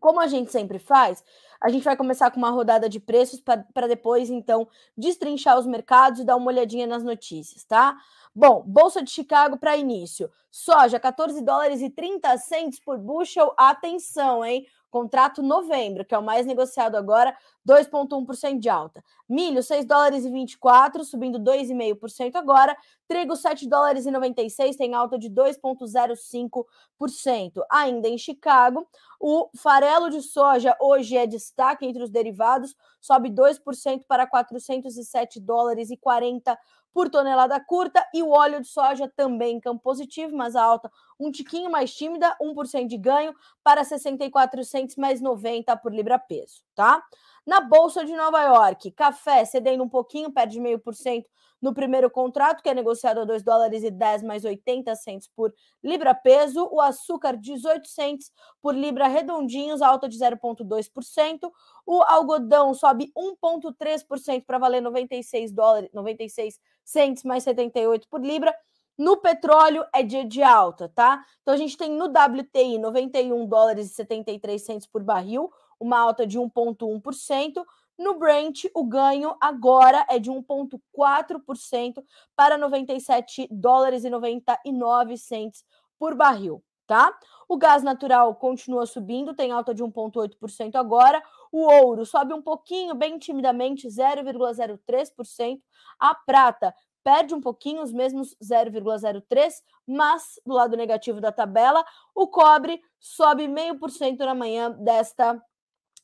como 0.00 0.20
a 0.20 0.26
gente 0.26 0.50
sempre 0.52 0.78
faz, 0.78 1.24
a 1.60 1.68
gente 1.70 1.84
vai 1.84 1.96
começar 1.96 2.30
com 2.30 2.38
uma 2.38 2.50
rodada 2.50 2.88
de 2.88 3.00
preços 3.00 3.40
para 3.40 3.86
depois, 3.86 4.30
então, 4.30 4.68
destrinchar 4.96 5.58
os 5.58 5.66
mercados 5.66 6.20
e 6.20 6.24
dar 6.24 6.36
uma 6.36 6.48
olhadinha 6.48 6.86
nas 6.86 7.02
notícias, 7.02 7.64
tá? 7.64 7.96
Bom, 8.34 8.62
Bolsa 8.66 9.02
de 9.02 9.10
Chicago 9.10 9.58
para 9.58 9.76
início. 9.76 10.30
Soja, 10.50 11.00
14 11.00 11.40
dólares 11.42 11.80
e 11.80 11.90
30 11.90 12.36
centes 12.38 12.78
por 12.78 12.96
bushel. 12.98 13.52
Atenção, 13.56 14.44
hein? 14.44 14.66
Contrato 14.90 15.42
novembro, 15.42 16.04
que 16.04 16.14
é 16.14 16.18
o 16.18 16.22
mais 16.22 16.46
negociado 16.46 16.96
agora, 16.96 17.36
2,1% 17.66 18.58
de 18.58 18.68
alta. 18.68 19.02
Milho, 19.28 19.62
6 19.62 19.84
dólares 19.84 20.24
e 20.24 20.30
24, 20.30 21.04
subindo 21.04 21.38
2,5% 21.38 22.36
agora. 22.36 22.76
Trigo, 23.06 23.36
7 23.36 23.68
dólares 23.68 24.06
e 24.06 24.10
96, 24.10 24.76
tem 24.76 24.94
alta 24.94 25.18
de 25.18 25.28
2,05%. 25.28 27.62
Ainda 27.70 28.08
em 28.08 28.16
Chicago, 28.16 28.88
o 29.20 29.50
farelo 29.56 30.08
de 30.08 30.22
soja 30.22 30.74
hoje 30.80 31.16
é 31.16 31.26
destaque 31.26 31.84
entre 31.84 32.02
os 32.02 32.10
derivados, 32.10 32.74
sobe 33.00 33.30
2% 33.30 34.04
para 34.08 34.26
407 34.26 35.40
dólares 35.40 35.90
e 35.90 35.96
40 35.96 36.58
por 36.92 37.10
tonelada 37.10 37.60
curta 37.60 38.04
e 38.12 38.22
o 38.22 38.30
óleo 38.30 38.60
de 38.60 38.68
soja 38.68 39.10
também 39.14 39.56
em 39.56 39.60
campo 39.60 39.82
positivo, 39.82 40.36
mas 40.36 40.56
a 40.56 40.62
alta 40.62 40.90
um 41.18 41.30
tiquinho 41.30 41.70
mais 41.70 41.94
tímida, 41.94 42.36
1% 42.40 42.86
de 42.86 42.96
ganho 42.96 43.34
para 43.62 43.84
64 43.84 44.64
centos 44.64 44.96
mais 44.96 45.20
90 45.20 45.76
por 45.76 45.92
libra 45.92 46.18
peso, 46.18 46.62
tá? 46.74 47.02
Na 47.46 47.60
Bolsa 47.60 48.04
de 48.04 48.14
Nova 48.14 48.42
York, 48.42 48.90
café 48.92 49.44
cedendo 49.44 49.82
um 49.82 49.88
pouquinho, 49.88 50.32
perde 50.32 50.60
meio 50.60 50.78
por 50.78 50.94
cento 50.94 51.28
no 51.60 51.74
primeiro 51.74 52.10
contrato, 52.10 52.62
que 52.62 52.68
é 52.68 52.74
negociado 52.74 53.20
a 53.20 53.24
2 53.24 53.42
dólares 53.42 53.82
e 53.82 53.90
10 53.90 54.22
mais 54.22 54.44
80 54.44 54.94
centos 54.94 55.28
por 55.34 55.52
libra 55.82 56.14
peso. 56.14 56.68
O 56.70 56.80
açúcar, 56.80 57.36
18 57.36 57.88
centos 57.88 58.30
por 58.62 58.74
libra 58.74 59.08
redondinhos, 59.08 59.82
alta 59.82 60.08
de 60.08 60.16
0,2%. 60.18 61.50
O 61.84 62.02
algodão 62.02 62.72
sobe 62.74 63.12
1,3% 63.16 64.44
para 64.46 64.58
valer 64.58 64.80
96 64.80 65.52
dólares, 65.52 65.90
96 65.92 66.60
centos 66.84 67.24
mais 67.24 67.42
78 67.44 68.08
por 68.08 68.24
libra. 68.24 68.54
No 68.98 69.18
petróleo 69.18 69.86
é 69.94 70.02
dia 70.02 70.24
de 70.24 70.42
alta, 70.42 70.88
tá? 70.88 71.24
Então 71.40 71.54
a 71.54 71.56
gente 71.56 71.76
tem 71.76 71.92
no 71.92 72.06
WTI 72.06 72.78
91 72.78 73.46
dólares 73.46 73.92
e 73.92 73.94
73 73.94 74.60
centos 74.60 74.88
por 74.88 75.04
barril, 75.04 75.52
uma 75.78 76.00
alta 76.00 76.26
de 76.26 76.36
1,1%. 76.36 77.64
No 77.96 78.18
Brent, 78.18 78.64
o 78.74 78.84
ganho 78.84 79.36
agora 79.40 80.04
é 80.10 80.18
de 80.18 80.30
1,4% 80.30 82.02
para 82.34 82.58
97 82.58 83.46
dólares 83.50 84.04
e 84.04 84.10
99 84.10 85.16
centos 85.16 85.64
por 85.96 86.16
barril, 86.16 86.62
tá? 86.84 87.16
O 87.48 87.56
gás 87.56 87.82
natural 87.82 88.34
continua 88.34 88.84
subindo, 88.84 89.32
tem 89.34 89.52
alta 89.52 89.72
de 89.72 89.82
1,8% 89.82 90.74
agora. 90.74 91.22
O 91.50 91.60
ouro 91.60 92.04
sobe 92.04 92.34
um 92.34 92.42
pouquinho, 92.42 92.94
bem 92.94 93.18
timidamente, 93.18 93.88
0,03%. 93.88 95.60
A 95.98 96.14
prata 96.14 96.74
perde 97.02 97.34
um 97.34 97.40
pouquinho, 97.40 97.82
os 97.82 97.92
mesmos 97.92 98.36
0,03%, 98.42 99.52
mas 99.86 100.40
do 100.44 100.54
lado 100.54 100.76
negativo 100.76 101.20
da 101.20 101.32
tabela, 101.32 101.84
o 102.14 102.28
cobre 102.28 102.80
sobe 102.98 103.48
meio 103.48 103.78
por 103.78 103.90
cento 103.90 104.24
na 104.24 104.34
manhã 104.34 104.70
desta 104.70 105.42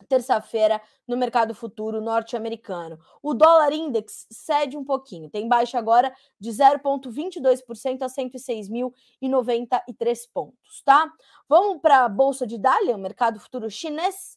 terça-feira 0.08 0.80
no 1.06 1.16
mercado 1.16 1.54
futuro 1.54 2.00
norte-americano. 2.00 2.98
O 3.22 3.34
dólar 3.34 3.72
index 3.72 4.26
cede 4.30 4.76
um 4.76 4.84
pouquinho, 4.84 5.30
tem 5.30 5.48
baixa 5.48 5.78
agora 5.78 6.12
de 6.38 6.50
0,22% 6.50 8.02
a 8.02 8.06
106.093 8.06 10.18
pontos, 10.32 10.82
tá? 10.84 11.12
Vamos 11.48 11.80
para 11.80 12.04
a 12.04 12.08
bolsa 12.08 12.44
de 12.46 12.58
Dalian, 12.58 12.98
mercado 12.98 13.38
futuro 13.38 13.70
chinês. 13.70 14.36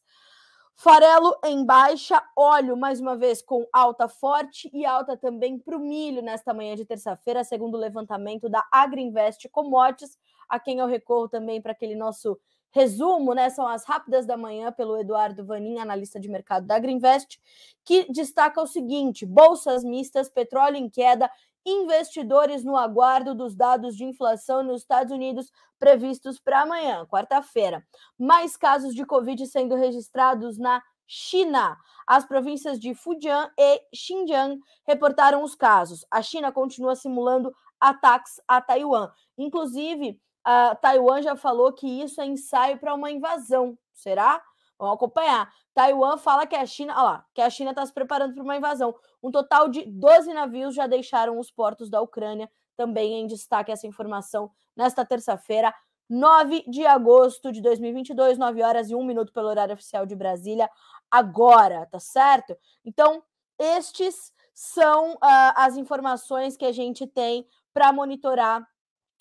Farelo 0.79 1.35
em 1.43 1.65
baixa, 1.65 2.21
óleo 2.35 2.77
mais 2.77 3.01
uma 3.01 3.17
vez 3.17 3.41
com 3.41 3.67
alta 3.73 4.07
forte 4.07 4.69
e 4.71 4.85
alta 4.85 5.17
também 5.17 5.57
para 5.57 5.75
o 5.75 5.79
milho 5.79 6.21
nesta 6.21 6.53
manhã 6.53 6.75
de 6.75 6.85
terça-feira, 6.85 7.43
segundo 7.43 7.73
o 7.73 7.79
levantamento 7.79 8.47
da 8.47 8.63
Agriinvest 8.71 9.49
Commodities, 9.49 10.19
a 10.47 10.59
quem 10.59 10.77
eu 10.77 10.85
recorro 10.85 11.27
também 11.27 11.59
para 11.59 11.71
aquele 11.71 11.95
nosso 11.95 12.39
resumo, 12.69 13.33
né? 13.33 13.49
São 13.49 13.67
as 13.67 13.85
rápidas 13.85 14.27
da 14.27 14.37
manhã 14.37 14.71
pelo 14.71 14.99
Eduardo 14.99 15.43
Vanin, 15.43 15.79
analista 15.79 16.19
de 16.19 16.29
mercado 16.29 16.67
da 16.67 16.77
Greenvest, 16.77 17.39
que 17.83 18.05
destaca 18.11 18.61
o 18.61 18.67
seguinte: 18.67 19.25
bolsas 19.25 19.83
mistas, 19.83 20.29
petróleo 20.29 20.75
em 20.77 20.87
queda, 20.87 21.27
investidores 21.67 22.63
no 22.63 22.77
aguardo 22.77 23.35
dos 23.35 23.55
dados 23.55 23.95
de 23.95 24.05
inflação 24.05 24.63
nos 24.63 24.81
Estados 24.81 25.11
Unidos 25.11 25.51
previstos 25.77 26.39
para 26.39 26.61
amanhã, 26.61 27.05
quarta-feira. 27.05 27.85
Mais 28.17 28.55
casos 28.55 28.95
de 28.95 29.05
Covid 29.05 29.45
sendo 29.45 29.75
registrados 29.75 30.57
na 30.57 30.81
China. 31.05 31.77
As 32.07 32.25
províncias 32.25 32.79
de 32.79 32.93
Fujian 32.93 33.51
e 33.57 33.81
Xinjiang 33.93 34.59
reportaram 34.85 35.43
os 35.43 35.55
casos. 35.55 36.05
A 36.09 36.21
China 36.21 36.51
continua 36.51 36.95
simulando 36.95 37.53
ataques 37.79 38.41
a 38.47 38.61
Taiwan. 38.61 39.11
Inclusive, 39.37 40.19
a 40.43 40.75
Taiwan 40.75 41.21
já 41.21 41.35
falou 41.35 41.73
que 41.73 42.01
isso 42.01 42.21
é 42.21 42.25
ensaio 42.25 42.79
para 42.79 42.93
uma 42.93 43.11
invasão. 43.11 43.77
Será? 43.91 44.41
Vamos 44.79 44.95
acompanhar. 44.95 45.51
Taiwan 45.73 46.17
fala 46.17 46.45
que 46.45 46.55
a 46.55 46.65
China, 46.65 46.93
olha 46.93 47.03
lá, 47.03 47.25
que 47.33 47.41
a 47.41 47.49
China 47.49 47.71
está 47.71 47.85
se 47.85 47.93
preparando 47.93 48.33
para 48.33 48.43
uma 48.43 48.55
invasão. 48.55 48.95
Um 49.21 49.31
total 49.31 49.69
de 49.69 49.83
12 49.85 50.33
navios 50.33 50.75
já 50.75 50.87
deixaram 50.87 51.39
os 51.39 51.51
portos 51.51 51.89
da 51.89 52.01
Ucrânia. 52.01 52.49
Também 52.75 53.15
em 53.15 53.27
destaque 53.27 53.71
essa 53.71 53.87
informação 53.87 54.51
nesta 54.75 55.03
terça-feira, 55.03 55.73
9 56.07 56.63
de 56.67 56.85
agosto 56.85 57.51
de 57.51 57.61
2022, 57.61 58.37
9 58.37 58.61
horas 58.61 58.89
e 58.89 58.95
1 58.95 59.03
minuto 59.03 59.33
pelo 59.33 59.47
horário 59.47 59.73
oficial 59.73 60.05
de 60.05 60.15
Brasília, 60.15 60.69
agora, 61.09 61.87
tá 61.87 61.99
certo? 61.99 62.55
Então, 62.85 63.23
estes 63.57 64.31
são 64.53 65.13
uh, 65.13 65.53
as 65.55 65.75
informações 65.75 66.55
que 66.55 66.65
a 66.65 66.71
gente 66.71 67.05
tem 67.07 67.47
para 67.73 67.91
monitorar 67.91 68.67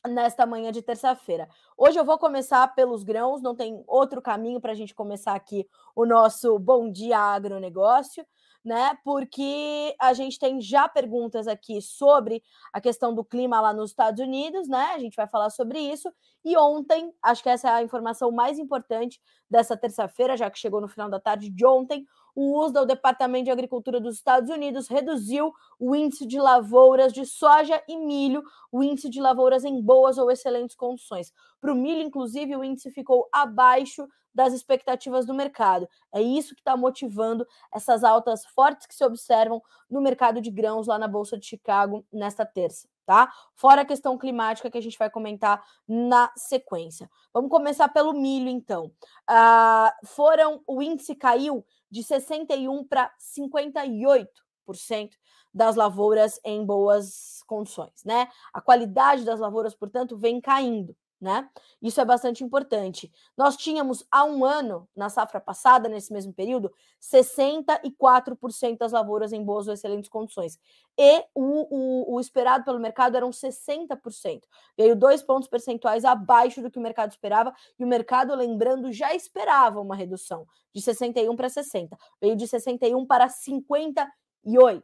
nesta 0.06 0.46
manhã 0.46 0.72
de 0.72 0.82
terça-feira. 0.82 1.48
Hoje 1.76 1.98
eu 1.98 2.04
vou 2.04 2.18
começar 2.18 2.66
pelos 2.74 3.02
grãos, 3.04 3.42
não 3.42 3.54
tem 3.54 3.82
outro 3.86 4.22
caminho 4.22 4.60
para 4.60 4.72
a 4.72 4.74
gente 4.74 4.94
começar 4.94 5.34
aqui 5.34 5.66
o 5.94 6.06
nosso 6.06 6.58
Bom 6.58 6.90
Dia 6.90 7.18
Agronegócio. 7.18 8.24
né? 8.64 8.98
Porque 9.04 9.94
a 10.00 10.12
gente 10.12 10.40
tem 10.40 10.60
já 10.60 10.88
perguntas 10.88 11.46
aqui 11.46 11.80
sobre 11.80 12.42
a 12.72 12.80
questão 12.80 13.14
do 13.14 13.24
clima 13.24 13.60
lá 13.60 13.72
nos 13.72 13.90
Estados 13.90 14.20
Unidos, 14.20 14.66
né? 14.68 14.92
A 14.92 14.98
gente 14.98 15.14
vai 15.14 15.28
falar 15.28 15.50
sobre 15.50 15.78
isso. 15.78 16.12
E 16.44 16.56
ontem, 16.56 17.12
acho 17.22 17.44
que 17.44 17.48
essa 17.48 17.68
é 17.68 17.72
a 17.74 17.82
informação 17.82 18.32
mais 18.32 18.58
importante 18.58 19.20
dessa 19.48 19.76
terça-feira, 19.76 20.36
já 20.36 20.50
que 20.50 20.58
chegou 20.58 20.80
no 20.80 20.88
final 20.88 21.08
da 21.08 21.20
tarde 21.20 21.48
de 21.48 21.64
ontem, 21.64 22.04
o 22.36 22.62
USDA, 22.62 22.82
o 22.82 22.86
Departamento 22.86 23.46
de 23.46 23.50
Agricultura 23.50 23.98
dos 23.98 24.16
Estados 24.16 24.50
Unidos, 24.50 24.88
reduziu 24.88 25.54
o 25.80 25.96
índice 25.96 26.26
de 26.26 26.38
lavouras 26.38 27.10
de 27.10 27.24
soja 27.24 27.82
e 27.88 27.96
milho, 27.96 28.42
o 28.70 28.82
índice 28.82 29.08
de 29.08 29.20
lavouras 29.22 29.64
em 29.64 29.80
boas 29.80 30.18
ou 30.18 30.30
excelentes 30.30 30.76
condições. 30.76 31.32
Para 31.58 31.72
o 31.72 31.74
milho, 31.74 32.02
inclusive, 32.02 32.54
o 32.54 32.62
índice 32.62 32.90
ficou 32.90 33.26
abaixo 33.32 34.06
das 34.34 34.52
expectativas 34.52 35.24
do 35.24 35.32
mercado. 35.32 35.88
É 36.12 36.20
isso 36.20 36.54
que 36.54 36.60
está 36.60 36.76
motivando 36.76 37.46
essas 37.74 38.04
altas 38.04 38.44
fortes 38.44 38.86
que 38.86 38.94
se 38.94 39.02
observam 39.02 39.62
no 39.90 40.02
mercado 40.02 40.42
de 40.42 40.50
grãos 40.50 40.86
lá 40.86 40.98
na 40.98 41.08
Bolsa 41.08 41.38
de 41.38 41.46
Chicago 41.46 42.04
nesta 42.12 42.44
terça, 42.44 42.86
tá? 43.06 43.32
Fora 43.54 43.82
a 43.82 43.86
questão 43.86 44.18
climática 44.18 44.70
que 44.70 44.76
a 44.76 44.82
gente 44.82 44.98
vai 44.98 45.08
comentar 45.08 45.64
na 45.88 46.30
sequência. 46.36 47.08
Vamos 47.32 47.50
começar 47.50 47.88
pelo 47.88 48.12
milho, 48.12 48.48
então. 48.48 48.92
Uh, 49.30 50.06
foram, 50.06 50.60
o 50.66 50.82
índice 50.82 51.14
caiu 51.14 51.64
de 51.90 52.02
61 52.02 52.84
para 52.84 53.10
58% 53.18 54.26
das 55.54 55.76
lavouras 55.76 56.38
em 56.44 56.66
boas 56.66 57.42
condições, 57.46 58.04
né? 58.04 58.28
A 58.52 58.60
qualidade 58.60 59.24
das 59.24 59.40
lavouras, 59.40 59.74
portanto, 59.74 60.18
vem 60.18 60.40
caindo 60.40 60.94
né? 61.20 61.48
Isso 61.80 62.00
é 62.00 62.04
bastante 62.04 62.44
importante. 62.44 63.10
Nós 63.36 63.56
tínhamos 63.56 64.06
há 64.10 64.24
um 64.24 64.44
ano, 64.44 64.88
na 64.94 65.08
safra 65.08 65.40
passada, 65.40 65.88
nesse 65.88 66.12
mesmo 66.12 66.32
período, 66.32 66.72
64% 67.00 68.76
das 68.78 68.92
lavouras 68.92 69.32
em 69.32 69.42
boas 69.42 69.66
ou 69.66 69.74
excelentes 69.74 70.10
condições. 70.10 70.58
E 70.98 71.24
o, 71.34 71.74
o, 71.74 72.14
o, 72.14 72.20
esperado 72.20 72.64
pelo 72.64 72.78
mercado 72.78 73.16
eram 73.16 73.30
60%. 73.30 74.42
Veio 74.76 74.94
dois 74.94 75.22
pontos 75.22 75.48
percentuais 75.48 76.04
abaixo 76.04 76.60
do 76.60 76.70
que 76.70 76.78
o 76.78 76.82
mercado 76.82 77.10
esperava, 77.10 77.54
e 77.78 77.84
o 77.84 77.88
mercado, 77.88 78.34
lembrando, 78.34 78.92
já 78.92 79.14
esperava 79.14 79.80
uma 79.80 79.96
redução 79.96 80.46
de 80.74 80.82
61 80.82 81.34
para 81.34 81.48
60. 81.48 81.96
Veio 82.20 82.36
de 82.36 82.46
61 82.46 83.06
para 83.06 83.28
58% 83.28 84.82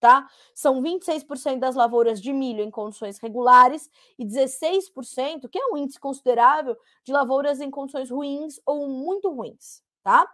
tá? 0.00 0.28
São 0.54 0.80
26% 0.82 1.58
das 1.58 1.74
lavouras 1.74 2.20
de 2.20 2.32
milho 2.32 2.62
em 2.62 2.70
condições 2.70 3.18
regulares 3.18 3.90
e 4.18 4.24
16%, 4.24 5.48
que 5.48 5.58
é 5.58 5.66
um 5.72 5.76
índice 5.76 5.98
considerável, 5.98 6.76
de 7.04 7.12
lavouras 7.12 7.60
em 7.60 7.70
condições 7.70 8.10
ruins 8.10 8.60
ou 8.64 8.88
muito 8.88 9.30
ruins, 9.30 9.82
tá? 10.02 10.26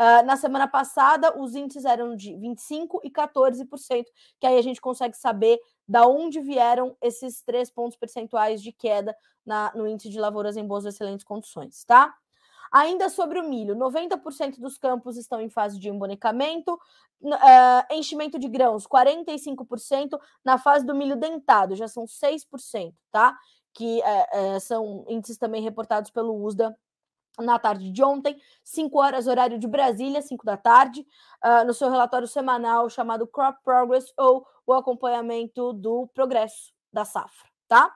Uh, 0.00 0.24
na 0.24 0.36
semana 0.36 0.66
passada, 0.66 1.38
os 1.38 1.54
índices 1.54 1.84
eram 1.84 2.16
de 2.16 2.32
25% 2.32 3.00
e 3.04 3.10
14%, 3.10 4.04
que 4.40 4.46
aí 4.46 4.58
a 4.58 4.62
gente 4.62 4.80
consegue 4.80 5.16
saber 5.16 5.60
da 5.86 6.06
onde 6.06 6.40
vieram 6.40 6.96
esses 7.00 7.42
três 7.42 7.70
pontos 7.70 7.96
percentuais 7.96 8.62
de 8.62 8.72
queda 8.72 9.14
na, 9.44 9.72
no 9.74 9.86
índice 9.86 10.08
de 10.08 10.18
lavouras 10.18 10.56
em 10.56 10.66
boas 10.66 10.84
ou 10.84 10.90
excelentes 10.90 11.24
condições, 11.24 11.84
tá? 11.84 12.14
Ainda 12.72 13.10
sobre 13.10 13.38
o 13.38 13.46
milho, 13.46 13.76
90% 13.76 14.58
dos 14.58 14.78
campos 14.78 15.18
estão 15.18 15.40
em 15.42 15.50
fase 15.50 15.78
de 15.78 15.90
embonecamento, 15.90 16.72
uh, 16.72 17.94
enchimento 17.94 18.38
de 18.38 18.48
grãos, 18.48 18.86
45% 18.86 20.18
na 20.42 20.56
fase 20.56 20.86
do 20.86 20.94
milho 20.94 21.14
dentado, 21.14 21.76
já 21.76 21.86
são 21.86 22.06
6%, 22.06 22.94
tá? 23.10 23.36
Que 23.74 24.00
uh, 24.00 24.56
uh, 24.56 24.60
são 24.60 25.04
índices 25.06 25.36
também 25.36 25.62
reportados 25.62 26.10
pelo 26.10 26.34
USDA 26.42 26.74
na 27.38 27.58
tarde 27.58 27.90
de 27.90 28.02
ontem, 28.02 28.40
5 28.64 28.98
horas, 28.98 29.26
horário 29.26 29.58
de 29.58 29.66
Brasília, 29.66 30.22
5 30.22 30.44
da 30.44 30.56
tarde, 30.56 31.06
uh, 31.44 31.66
no 31.66 31.74
seu 31.74 31.90
relatório 31.90 32.26
semanal 32.26 32.88
chamado 32.88 33.26
Crop 33.26 33.58
Progress 33.62 34.12
ou 34.16 34.46
o 34.66 34.72
acompanhamento 34.72 35.72
do 35.72 36.06
progresso 36.14 36.72
da 36.92 37.04
safra, 37.04 37.48
tá? 37.68 37.94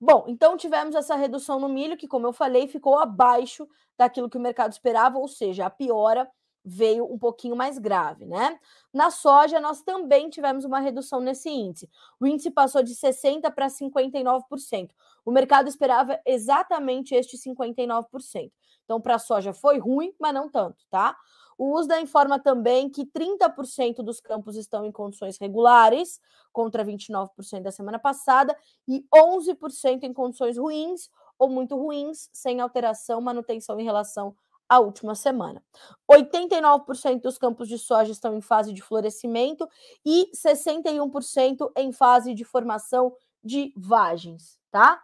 Bom, 0.00 0.24
então 0.28 0.56
tivemos 0.56 0.94
essa 0.94 1.14
redução 1.14 1.60
no 1.60 1.68
milho, 1.68 1.96
que, 1.96 2.08
como 2.08 2.26
eu 2.26 2.32
falei, 2.32 2.66
ficou 2.66 2.98
abaixo 2.98 3.68
daquilo 3.98 4.30
que 4.30 4.38
o 4.38 4.40
mercado 4.40 4.72
esperava, 4.72 5.18
ou 5.18 5.28
seja, 5.28 5.66
a 5.66 5.70
piora 5.70 6.28
veio 6.64 7.04
um 7.10 7.18
pouquinho 7.18 7.56
mais 7.56 7.78
grave, 7.78 8.24
né? 8.26 8.58
Na 8.92 9.10
soja, 9.10 9.60
nós 9.60 9.82
também 9.82 10.28
tivemos 10.30 10.64
uma 10.64 10.78
redução 10.78 11.20
nesse 11.20 11.48
índice. 11.50 11.88
O 12.18 12.26
índice 12.26 12.50
passou 12.50 12.82
de 12.82 12.94
60% 12.94 13.50
para 13.54 13.68
59%. 13.68 14.94
O 15.24 15.30
mercado 15.30 15.68
esperava 15.68 16.18
exatamente 16.26 17.14
este 17.14 17.36
59%. 17.36 18.52
Então, 18.84 19.00
para 19.00 19.14
a 19.16 19.18
soja 19.18 19.52
foi 19.52 19.78
ruim, 19.78 20.12
mas 20.18 20.34
não 20.34 20.48
tanto, 20.50 20.84
tá? 20.90 21.16
O 21.60 21.78
USDA 21.78 22.00
informa 22.00 22.38
também 22.38 22.88
que 22.88 23.04
30% 23.04 23.96
dos 23.96 24.18
campos 24.18 24.56
estão 24.56 24.82
em 24.86 24.90
condições 24.90 25.36
regulares, 25.36 26.18
contra 26.50 26.82
29% 26.82 27.60
da 27.60 27.70
semana 27.70 27.98
passada, 27.98 28.56
e 28.88 29.04
11% 29.14 30.04
em 30.04 30.12
condições 30.14 30.56
ruins 30.56 31.10
ou 31.38 31.50
muito 31.50 31.76
ruins, 31.76 32.30
sem 32.32 32.62
alteração, 32.62 33.20
manutenção 33.20 33.78
em 33.78 33.84
relação 33.84 34.34
à 34.66 34.80
última 34.80 35.14
semana. 35.14 35.62
89% 36.10 37.20
dos 37.20 37.36
campos 37.36 37.68
de 37.68 37.76
soja 37.76 38.10
estão 38.10 38.34
em 38.34 38.40
fase 38.40 38.72
de 38.72 38.80
florescimento 38.80 39.68
e 40.02 40.30
61% 40.34 41.70
em 41.76 41.92
fase 41.92 42.32
de 42.32 42.42
formação 42.42 43.14
de 43.44 43.70
vagens, 43.76 44.58
tá? 44.70 44.98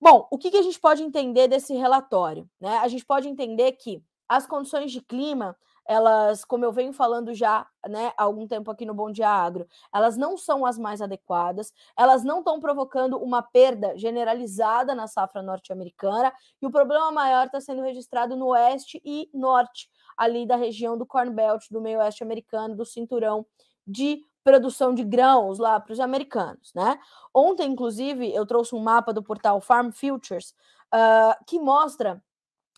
Bom, 0.00 0.26
o 0.32 0.36
que, 0.36 0.50
que 0.50 0.58
a 0.58 0.62
gente 0.62 0.80
pode 0.80 1.04
entender 1.04 1.46
desse 1.46 1.74
relatório? 1.74 2.50
Né? 2.60 2.76
A 2.78 2.88
gente 2.88 3.06
pode 3.06 3.28
entender 3.28 3.70
que 3.74 4.02
as 4.28 4.48
condições 4.48 4.90
de 4.90 5.00
clima 5.00 5.56
elas, 5.88 6.44
como 6.44 6.64
eu 6.64 6.72
venho 6.72 6.92
falando 6.92 7.34
já 7.34 7.66
né, 7.88 8.12
há 8.16 8.24
algum 8.24 8.46
tempo 8.46 8.70
aqui 8.70 8.84
no 8.84 8.94
Bom 8.94 9.10
Dia 9.10 9.28
Agro, 9.28 9.66
elas 9.94 10.16
não 10.16 10.36
são 10.36 10.66
as 10.66 10.78
mais 10.78 11.00
adequadas, 11.00 11.72
elas 11.96 12.24
não 12.24 12.40
estão 12.40 12.60
provocando 12.60 13.16
uma 13.18 13.42
perda 13.42 13.96
generalizada 13.96 14.94
na 14.94 15.06
safra 15.06 15.42
norte-americana, 15.42 16.32
e 16.60 16.66
o 16.66 16.70
problema 16.70 17.10
maior 17.12 17.46
está 17.46 17.60
sendo 17.60 17.82
registrado 17.82 18.36
no 18.36 18.48
oeste 18.48 19.00
e 19.04 19.28
norte, 19.32 19.88
ali 20.16 20.46
da 20.46 20.56
região 20.56 20.96
do 20.96 21.06
Corn 21.06 21.30
Belt, 21.30 21.66
do 21.70 21.80
meio 21.80 21.98
oeste 21.98 22.22
americano, 22.22 22.74
do 22.74 22.84
cinturão 22.84 23.46
de 23.86 24.20
produção 24.42 24.94
de 24.94 25.02
grãos 25.02 25.58
lá 25.58 25.80
para 25.80 25.92
os 25.92 25.98
americanos, 25.98 26.72
né? 26.72 26.98
Ontem, 27.34 27.68
inclusive, 27.68 28.32
eu 28.32 28.46
trouxe 28.46 28.76
um 28.76 28.80
mapa 28.80 29.12
do 29.12 29.22
portal 29.22 29.60
Farm 29.60 29.90
Futures 29.90 30.54
uh, 30.94 31.44
que 31.46 31.58
mostra 31.58 32.22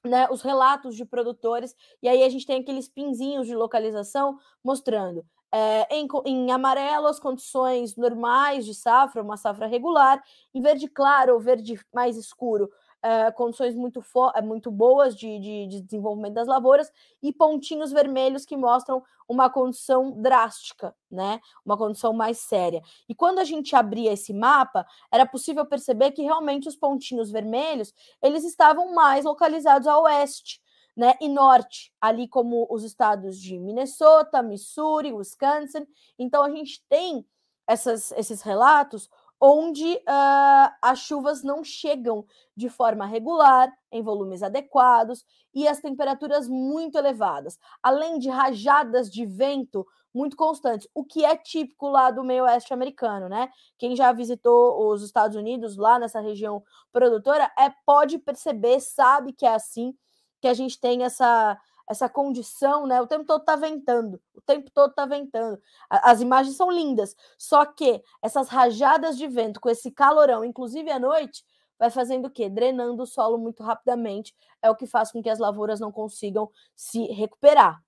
né, 0.04 0.28
os 0.30 0.42
relatos 0.42 0.96
de 0.96 1.04
produtores, 1.04 1.74
e 2.02 2.08
aí 2.08 2.22
a 2.22 2.28
gente 2.28 2.46
tem 2.46 2.60
aqueles 2.60 2.88
pinzinhos 2.88 3.46
de 3.46 3.54
localização 3.54 4.38
mostrando 4.62 5.24
é, 5.52 5.94
em, 5.94 6.06
em, 6.26 6.52
amarelo 6.52 7.06
as 7.06 7.18
condições 7.18 7.96
normais 7.96 8.66
de 8.66 8.74
safra, 8.74 9.22
uma 9.22 9.36
safra 9.36 9.66
regular, 9.66 10.22
em 10.54 10.60
verde 10.60 10.88
claro 10.88 11.34
ou 11.34 11.40
verde 11.40 11.80
mais 11.92 12.16
escuro, 12.16 12.70
uh, 13.04 13.32
condições 13.34 13.74
muito, 13.74 14.02
eh, 14.34 14.42
muito 14.42 14.70
boas 14.70 15.16
de, 15.16 15.38
de, 15.38 15.66
de, 15.66 15.80
desenvolvimento 15.80 16.34
das 16.34 16.46
lavouras 16.46 16.90
e 17.22 17.32
pontinhos 17.32 17.92
vermelhos 17.92 18.44
que 18.44 18.56
mostram 18.56 19.02
uma 19.28 19.50
condição 19.50 20.10
drástica, 20.20 20.94
né? 21.10 21.40
Uma 21.64 21.76
condição 21.76 22.12
mais 22.12 22.38
séria. 22.38 22.82
E 23.08 23.14
quando 23.14 23.38
a 23.38 23.44
gente 23.44 23.76
abria 23.76 24.12
esse 24.12 24.32
mapa, 24.32 24.86
era 25.12 25.26
possível 25.26 25.66
perceber 25.66 26.12
que 26.12 26.22
realmente 26.22 26.68
os 26.68 26.76
pontinhos 26.76 27.30
vermelhos 27.30 27.92
eles 28.22 28.44
estavam 28.44 28.94
mais 28.94 29.24
localizados 29.24 29.86
a 29.86 29.98
oeste. 30.00 30.60
Né, 30.96 31.14
e 31.20 31.28
norte, 31.28 31.92
ali 32.00 32.26
como 32.26 32.66
os 32.68 32.82
estados 32.82 33.40
de 33.40 33.56
Minnesota, 33.56 34.42
Missouri, 34.42 35.12
Wisconsin. 35.12 35.86
Então 36.18 36.42
a 36.42 36.50
gente 36.50 36.84
tem 36.88 37.24
essas, 37.68 38.10
esses 38.12 38.42
relatos 38.42 39.08
onde 39.40 39.94
uh, 39.94 40.74
as 40.82 40.98
chuvas 41.00 41.42
não 41.42 41.62
chegam 41.62 42.24
de 42.56 42.68
forma 42.68 43.06
regular, 43.06 43.72
em 43.90 44.02
volumes 44.02 44.42
adequados 44.42 45.24
e 45.54 45.66
as 45.66 45.80
temperaturas 45.80 46.48
muito 46.48 46.98
elevadas, 46.98 47.58
além 47.82 48.18
de 48.18 48.28
rajadas 48.28 49.10
de 49.10 49.24
vento 49.24 49.86
muito 50.12 50.36
constantes, 50.36 50.88
o 50.94 51.04
que 51.04 51.24
é 51.24 51.36
típico 51.36 51.88
lá 51.88 52.10
do 52.10 52.24
meio 52.24 52.44
oeste 52.44 52.72
americano, 52.72 53.28
né? 53.28 53.48
Quem 53.78 53.94
já 53.94 54.10
visitou 54.12 54.90
os 54.90 55.02
Estados 55.02 55.36
Unidos, 55.36 55.76
lá 55.76 55.98
nessa 55.98 56.20
região 56.20 56.62
produtora, 56.92 57.50
é 57.58 57.70
pode 57.86 58.18
perceber, 58.18 58.80
sabe 58.80 59.32
que 59.32 59.46
é 59.46 59.54
assim, 59.54 59.94
que 60.40 60.48
a 60.48 60.54
gente 60.54 60.80
tem 60.80 61.04
essa 61.04 61.58
essa 61.88 62.08
condição, 62.08 62.86
né? 62.86 63.00
O 63.00 63.06
tempo 63.06 63.24
todo 63.24 63.44
tá 63.44 63.56
ventando, 63.56 64.20
o 64.34 64.40
tempo 64.42 64.70
todo 64.70 64.92
tá 64.92 65.06
ventando. 65.06 65.60
As 65.88 66.20
imagens 66.20 66.56
são 66.56 66.70
lindas, 66.70 67.16
só 67.38 67.64
que 67.64 68.02
essas 68.22 68.48
rajadas 68.48 69.16
de 69.16 69.26
vento 69.26 69.60
com 69.60 69.70
esse 69.70 69.90
calorão, 69.90 70.44
inclusive 70.44 70.90
à 70.90 70.98
noite, 70.98 71.44
vai 71.78 71.90
fazendo 71.90 72.26
o 72.26 72.30
quê? 72.30 72.48
Drenando 72.48 73.02
o 73.02 73.06
solo 73.06 73.38
muito 73.38 73.62
rapidamente, 73.62 74.34
é 74.60 74.70
o 74.70 74.76
que 74.76 74.86
faz 74.86 75.10
com 75.10 75.22
que 75.22 75.30
as 75.30 75.38
lavouras 75.38 75.80
não 75.80 75.90
consigam 75.90 76.50
se 76.76 77.06
recuperar. 77.06 77.82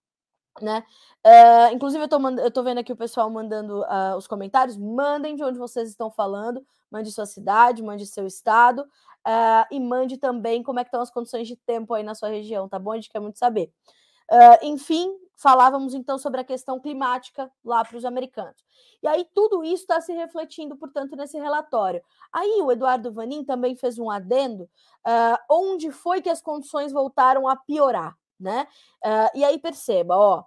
Né? 0.61 0.85
Uh, 1.27 1.75
inclusive, 1.75 2.05
eu 2.05 2.09
tô, 2.09 2.29
eu 2.39 2.51
tô 2.51 2.63
vendo 2.63 2.79
aqui 2.79 2.93
o 2.93 2.97
pessoal 2.97 3.31
mandando 3.31 3.81
uh, 3.83 4.17
os 4.17 4.27
comentários. 4.27 4.77
Mandem 4.77 5.37
de 5.37 5.43
onde 5.43 5.59
vocês 5.59 5.89
estão 5.89 6.11
falando, 6.11 6.65
mande 6.91 7.11
sua 7.11 7.27
cidade, 7.27 7.83
mande 7.83 8.07
seu 8.07 8.27
estado. 8.27 8.83
Uh, 9.27 9.65
e 9.71 9.79
mande 9.79 10.17
também 10.17 10.63
como 10.63 10.81
é 10.81 10.85
que 10.85 10.89
estão 10.89 11.03
as 11.03 11.11
condições 11.11 11.47
de 11.47 11.57
tempo 11.57 11.93
aí 11.95 12.03
na 12.03 12.15
sua 12.15 12.29
região, 12.29 12.69
tá 12.69 12.79
bom? 12.79 12.93
A 12.93 12.97
gente 12.97 13.11
quer 13.11 13.21
muito 13.21 13.39
saber. 13.39 13.73
Enfim, 14.63 15.13
falávamos 15.35 15.93
então 15.93 16.17
sobre 16.17 16.41
a 16.41 16.45
questão 16.45 16.79
climática 16.79 17.51
lá 17.65 17.85
para 17.85 17.97
os 17.97 18.05
americanos. 18.05 18.65
E 19.03 19.09
aí 19.09 19.27
tudo 19.35 19.65
isso 19.65 19.83
está 19.83 20.01
se 20.01 20.13
refletindo, 20.13 20.77
portanto, 20.77 21.17
nesse 21.17 21.37
relatório. 21.37 22.01
Aí 22.33 22.63
o 22.63 22.71
Eduardo 22.71 23.13
Vanin 23.13 23.45
também 23.45 23.75
fez 23.75 23.99
um 23.99 24.09
adendo, 24.09 24.71
onde 25.51 25.91
foi 25.91 26.23
que 26.23 26.31
as 26.31 26.41
condições 26.41 26.93
voltaram 26.93 27.49
a 27.49 27.57
piorar, 27.57 28.17
né? 28.39 28.69
E 29.35 29.45
aí 29.45 29.59
perceba, 29.59 30.17
ó, 30.17 30.45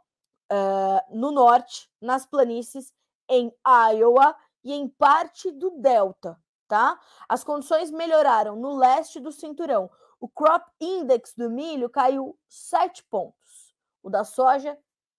uh, 0.54 1.18
no 1.18 1.32
norte, 1.32 1.90
nas 2.00 2.26
planícies, 2.26 2.94
em 3.28 3.52
Iowa 3.66 4.36
e 4.64 4.74
em 4.74 4.88
parte 4.88 5.52
do 5.52 5.72
Delta, 5.72 6.38
tá? 6.68 7.00
As 7.28 7.44
condições 7.44 7.90
melhoraram 7.90 8.56
no 8.56 8.76
leste 8.78 9.20
do 9.20 9.32
cinturão. 9.32 9.90
O 10.20 10.30
crop 10.30 10.66
index 10.80 11.34
do 11.36 11.50
milho 11.50 11.90
caiu 11.90 12.38
7 12.48 13.04
pontos. 13.10 13.74
O 14.02 14.10
da 14.10 14.24
soja, 14.24 14.78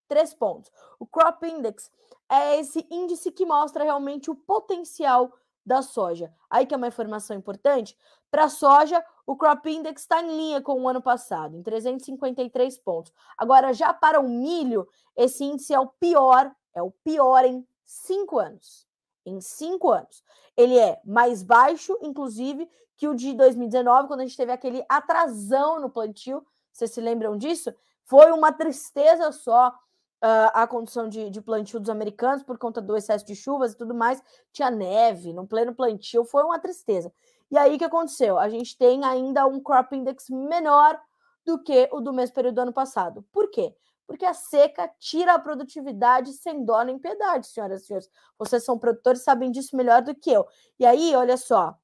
3 0.08 0.34
pontos. 0.34 0.70
O 0.98 1.06
crop 1.06 1.44
index 1.44 1.90
é 2.28 2.58
esse 2.58 2.86
índice 2.90 3.30
que 3.32 3.44
mostra 3.44 3.84
realmente 3.84 4.30
o 4.30 4.34
potencial 4.34 5.32
da 5.64 5.82
soja. 5.82 6.32
Aí 6.48 6.66
que 6.66 6.74
é 6.74 6.76
uma 6.76 6.88
informação 6.88 7.36
importante. 7.36 7.96
Para 8.30 8.44
a 8.44 8.48
soja, 8.48 9.04
o 9.26 9.36
crop 9.36 9.66
index 9.66 10.02
está 10.02 10.22
em 10.22 10.36
linha 10.36 10.60
com 10.60 10.80
o 10.80 10.88
ano 10.88 11.00
passado, 11.00 11.56
em 11.56 11.62
353 11.62 12.78
pontos. 12.78 13.12
Agora, 13.38 13.72
já 13.72 13.92
para 13.92 14.20
o 14.20 14.28
milho, 14.28 14.86
esse 15.16 15.44
índice 15.44 15.72
é 15.72 15.80
o 15.80 15.86
pior, 15.86 16.54
é 16.74 16.82
o 16.82 16.90
pior 16.90 17.44
em 17.44 17.66
cinco 17.84 18.38
anos. 18.38 18.86
Em 19.24 19.40
cinco 19.40 19.90
anos. 19.90 20.22
Ele 20.56 20.78
é 20.78 21.00
mais 21.04 21.42
baixo, 21.42 21.96
inclusive, 22.02 22.68
que 22.96 23.08
o 23.08 23.14
de 23.14 23.32
2019, 23.34 24.08
quando 24.08 24.20
a 24.20 24.24
gente 24.24 24.36
teve 24.36 24.52
aquele 24.52 24.84
atrasão 24.88 25.80
no 25.80 25.90
plantio. 25.90 26.44
Vocês 26.70 26.90
se 26.90 27.00
lembram 27.00 27.36
disso? 27.36 27.74
Foi 28.04 28.30
uma 28.30 28.52
tristeza 28.52 29.32
só 29.32 29.68
uh, 29.68 30.50
a 30.52 30.66
condição 30.66 31.08
de, 31.08 31.30
de, 31.30 31.40
plantio 31.40 31.80
dos 31.80 31.90
americanos 31.90 32.42
por 32.42 32.58
conta 32.58 32.80
do 32.80 32.96
excesso 32.96 33.24
de 33.24 33.34
chuvas 33.34 33.72
e 33.72 33.76
tudo 33.76 33.94
mais. 33.94 34.22
Tinha 34.52 34.70
neve 34.70 35.32
no 35.32 35.46
pleno 35.46 35.74
plantio, 35.74 36.24
foi 36.24 36.42
uma 36.42 36.58
tristeza. 36.58 37.12
E 37.54 37.56
aí 37.56 37.76
o 37.76 37.78
que 37.78 37.84
aconteceu? 37.84 38.36
A 38.36 38.48
gente 38.48 38.76
tem 38.76 39.04
ainda 39.04 39.46
um 39.46 39.60
crop 39.60 39.94
index 39.94 40.28
menor 40.28 41.00
do 41.46 41.56
que 41.62 41.88
o 41.92 42.00
do 42.00 42.12
mesmo 42.12 42.34
período 42.34 42.56
do 42.56 42.60
ano 42.62 42.72
passado. 42.72 43.24
Por 43.30 43.48
quê? 43.48 43.72
Porque 44.08 44.24
a 44.24 44.34
seca 44.34 44.90
tira 44.98 45.34
a 45.34 45.38
produtividade 45.38 46.32
sem 46.32 46.64
dó 46.64 46.82
nem 46.82 46.98
piedade, 46.98 47.46
senhoras 47.46 47.82
e 47.82 47.86
senhores. 47.86 48.10
Vocês 48.36 48.64
são 48.64 48.76
produtores, 48.76 49.22
sabem 49.22 49.52
disso 49.52 49.76
melhor 49.76 50.02
do 50.02 50.16
que 50.16 50.32
eu. 50.32 50.44
E 50.80 50.84
aí, 50.84 51.14
olha 51.14 51.36
só, 51.36 51.78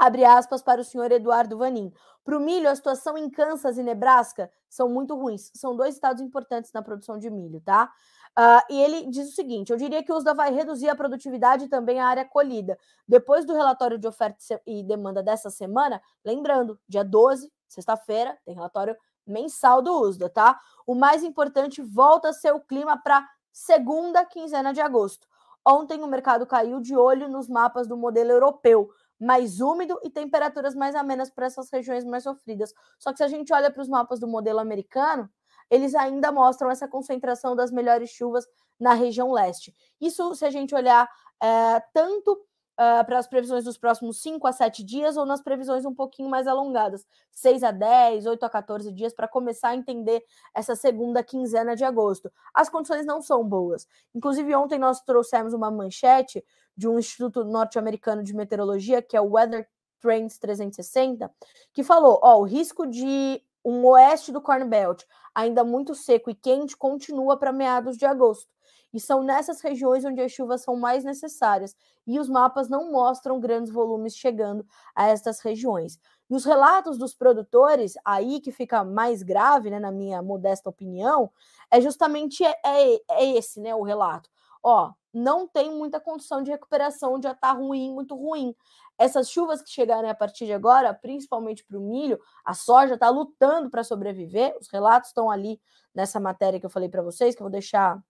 abre 0.00 0.24
aspas 0.24 0.62
para 0.62 0.80
o 0.80 0.84
senhor 0.84 1.12
Eduardo 1.12 1.58
Vanin. 1.58 1.92
Para 2.24 2.38
o 2.38 2.40
milho, 2.40 2.70
a 2.70 2.74
situação 2.74 3.18
em 3.18 3.28
Kansas 3.28 3.76
e 3.76 3.82
Nebraska 3.82 4.50
são 4.68 4.88
muito 4.88 5.14
ruins. 5.14 5.50
São 5.54 5.76
dois 5.76 5.94
estados 5.94 6.22
importantes 6.22 6.72
na 6.72 6.80
produção 6.80 7.18
de 7.18 7.28
milho, 7.28 7.60
tá? 7.60 7.92
Uh, 8.38 8.72
e 8.72 8.80
ele 8.80 9.10
diz 9.10 9.28
o 9.28 9.34
seguinte: 9.34 9.70
eu 9.70 9.76
diria 9.76 10.02
que 10.02 10.10
o 10.10 10.16
USDA 10.16 10.32
vai 10.32 10.52
reduzir 10.54 10.88
a 10.88 10.96
produtividade 10.96 11.66
e 11.66 11.68
também 11.68 12.00
a 12.00 12.06
área 12.06 12.24
colhida. 12.24 12.78
Depois 13.06 13.44
do 13.44 13.52
relatório 13.52 13.98
de 13.98 14.08
oferta 14.08 14.38
e 14.66 14.82
demanda 14.82 15.22
dessa 15.22 15.50
semana, 15.50 16.00
lembrando, 16.24 16.80
dia 16.88 17.04
12, 17.04 17.52
sexta-feira, 17.68 18.38
tem 18.44 18.54
relatório 18.54 18.96
mensal 19.26 19.82
do 19.82 19.92
USDA, 20.00 20.30
tá? 20.30 20.58
O 20.86 20.94
mais 20.94 21.22
importante 21.22 21.82
volta 21.82 22.30
a 22.30 22.32
ser 22.32 22.54
o 22.54 22.60
clima 22.60 22.96
para 23.02 23.28
segunda 23.52 24.24
quinzena 24.24 24.72
de 24.72 24.80
agosto. 24.80 25.28
Ontem 25.66 26.02
o 26.02 26.06
mercado 26.06 26.46
caiu 26.46 26.80
de 26.80 26.96
olho 26.96 27.28
nos 27.28 27.48
mapas 27.48 27.86
do 27.86 27.96
modelo 27.96 28.30
europeu, 28.30 28.90
mais 29.20 29.60
úmido 29.60 30.00
e 30.02 30.10
temperaturas 30.10 30.74
mais 30.74 30.94
amenas 30.94 31.30
para 31.30 31.46
essas 31.46 31.70
regiões 31.70 32.04
mais 32.04 32.22
sofridas. 32.22 32.72
Só 32.98 33.12
que 33.12 33.18
se 33.18 33.24
a 33.24 33.28
gente 33.28 33.52
olha 33.52 33.70
para 33.70 33.82
os 33.82 33.88
mapas 33.88 34.18
do 34.18 34.26
modelo 34.26 34.58
americano, 34.58 35.28
eles 35.70 35.94
ainda 35.94 36.32
mostram 36.32 36.70
essa 36.70 36.88
concentração 36.88 37.54
das 37.54 37.70
melhores 37.70 38.10
chuvas 38.10 38.46
na 38.78 38.94
região 38.94 39.30
leste. 39.30 39.74
Isso, 40.00 40.34
se 40.34 40.44
a 40.44 40.50
gente 40.50 40.74
olhar 40.74 41.08
é, 41.42 41.80
tanto 41.92 42.44
uh, 42.80 43.04
para 43.04 43.18
as 43.18 43.26
previsões 43.26 43.64
dos 43.64 43.76
próximos 43.76 44.22
5 44.22 44.46
a 44.46 44.52
7 44.52 44.82
dias 44.82 45.18
ou 45.18 45.26
nas 45.26 45.42
previsões 45.42 45.84
um 45.84 45.94
pouquinho 45.94 46.30
mais 46.30 46.46
alongadas, 46.46 47.06
6 47.32 47.62
a 47.62 47.70
10, 47.70 48.24
8 48.24 48.42
a 48.42 48.48
14 48.48 48.90
dias, 48.92 49.12
para 49.12 49.28
começar 49.28 49.68
a 49.68 49.76
entender 49.76 50.24
essa 50.54 50.74
segunda 50.74 51.22
quinzena 51.22 51.76
de 51.76 51.84
agosto. 51.84 52.32
As 52.54 52.70
condições 52.70 53.04
não 53.04 53.20
são 53.20 53.46
boas. 53.46 53.86
Inclusive, 54.14 54.54
ontem 54.54 54.78
nós 54.78 55.02
trouxemos 55.02 55.52
uma 55.52 55.70
manchete 55.70 56.42
de 56.74 56.88
um 56.88 56.98
instituto 56.98 57.44
norte-americano 57.44 58.22
de 58.22 58.34
meteorologia, 58.34 59.02
que 59.02 59.16
é 59.16 59.20
o 59.20 59.32
Weather 59.32 59.68
Trends 60.00 60.38
360, 60.38 61.30
que 61.74 61.84
falou: 61.84 62.18
ó, 62.22 62.38
o 62.38 62.44
risco 62.44 62.86
de 62.86 63.42
um 63.62 63.84
oeste 63.88 64.32
do 64.32 64.40
Corn 64.40 64.64
Belt 64.64 65.02
ainda 65.34 65.62
muito 65.62 65.94
seco 65.94 66.30
e 66.30 66.34
quente 66.34 66.74
continua 66.74 67.36
para 67.36 67.52
meados 67.52 67.98
de 67.98 68.06
agosto 68.06 68.48
e 68.92 69.00
são 69.00 69.22
nessas 69.22 69.60
regiões 69.60 70.04
onde 70.04 70.20
as 70.20 70.32
chuvas 70.32 70.62
são 70.62 70.76
mais 70.76 71.04
necessárias, 71.04 71.74
e 72.06 72.18
os 72.18 72.28
mapas 72.28 72.68
não 72.68 72.90
mostram 72.90 73.40
grandes 73.40 73.72
volumes 73.72 74.16
chegando 74.16 74.64
a 74.94 75.08
estas 75.08 75.40
regiões. 75.40 75.98
E 76.28 76.34
os 76.34 76.44
relatos 76.44 76.96
dos 76.98 77.14
produtores, 77.14 77.94
aí 78.04 78.40
que 78.40 78.52
fica 78.52 78.84
mais 78.84 79.22
grave, 79.22 79.70
né, 79.70 79.78
na 79.78 79.90
minha 79.90 80.22
modesta 80.22 80.68
opinião, 80.68 81.30
é 81.70 81.80
justamente 81.80 82.44
é, 82.44 82.54
é, 82.64 83.00
é 83.10 83.36
esse, 83.36 83.60
né, 83.60 83.74
o 83.74 83.82
relato. 83.82 84.30
Ó, 84.62 84.92
não 85.12 85.48
tem 85.48 85.70
muita 85.74 86.00
condição 86.00 86.42
de 86.42 86.50
recuperação, 86.50 87.20
já 87.20 87.32
está 87.32 87.52
ruim, 87.52 87.92
muito 87.92 88.14
ruim. 88.14 88.54
Essas 88.98 89.30
chuvas 89.30 89.62
que 89.62 89.70
chegarem 89.70 90.10
a 90.10 90.14
partir 90.14 90.46
de 90.46 90.52
agora, 90.52 90.92
principalmente 90.94 91.64
para 91.64 91.78
o 91.78 91.80
milho, 91.80 92.20
a 92.44 92.54
soja 92.54 92.94
está 92.94 93.08
lutando 93.08 93.70
para 93.70 93.82
sobreviver. 93.82 94.56
Os 94.60 94.68
relatos 94.68 95.08
estão 95.08 95.30
ali 95.30 95.60
nessa 95.94 96.20
matéria 96.20 96.60
que 96.60 96.66
eu 96.66 96.70
falei 96.70 96.88
para 96.88 97.02
vocês, 97.02 97.34
que 97.34 97.42
eu 97.42 97.44
vou 97.44 97.50
deixar 97.50 98.00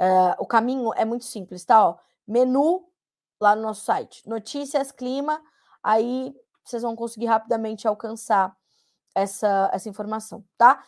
Uh, 0.00 0.34
o 0.38 0.46
caminho 0.46 0.92
é 0.94 1.04
muito 1.04 1.24
simples, 1.24 1.64
tá? 1.64 1.88
Ó, 1.88 1.96
menu 2.26 2.86
lá 3.40 3.54
no 3.54 3.62
nosso 3.62 3.84
site, 3.84 4.26
notícias, 4.28 4.92
clima, 4.92 5.40
aí 5.82 6.34
vocês 6.64 6.82
vão 6.82 6.96
conseguir 6.96 7.26
rapidamente 7.26 7.86
alcançar 7.86 8.56
essa, 9.14 9.70
essa 9.72 9.88
informação, 9.88 10.44
tá? 10.56 10.82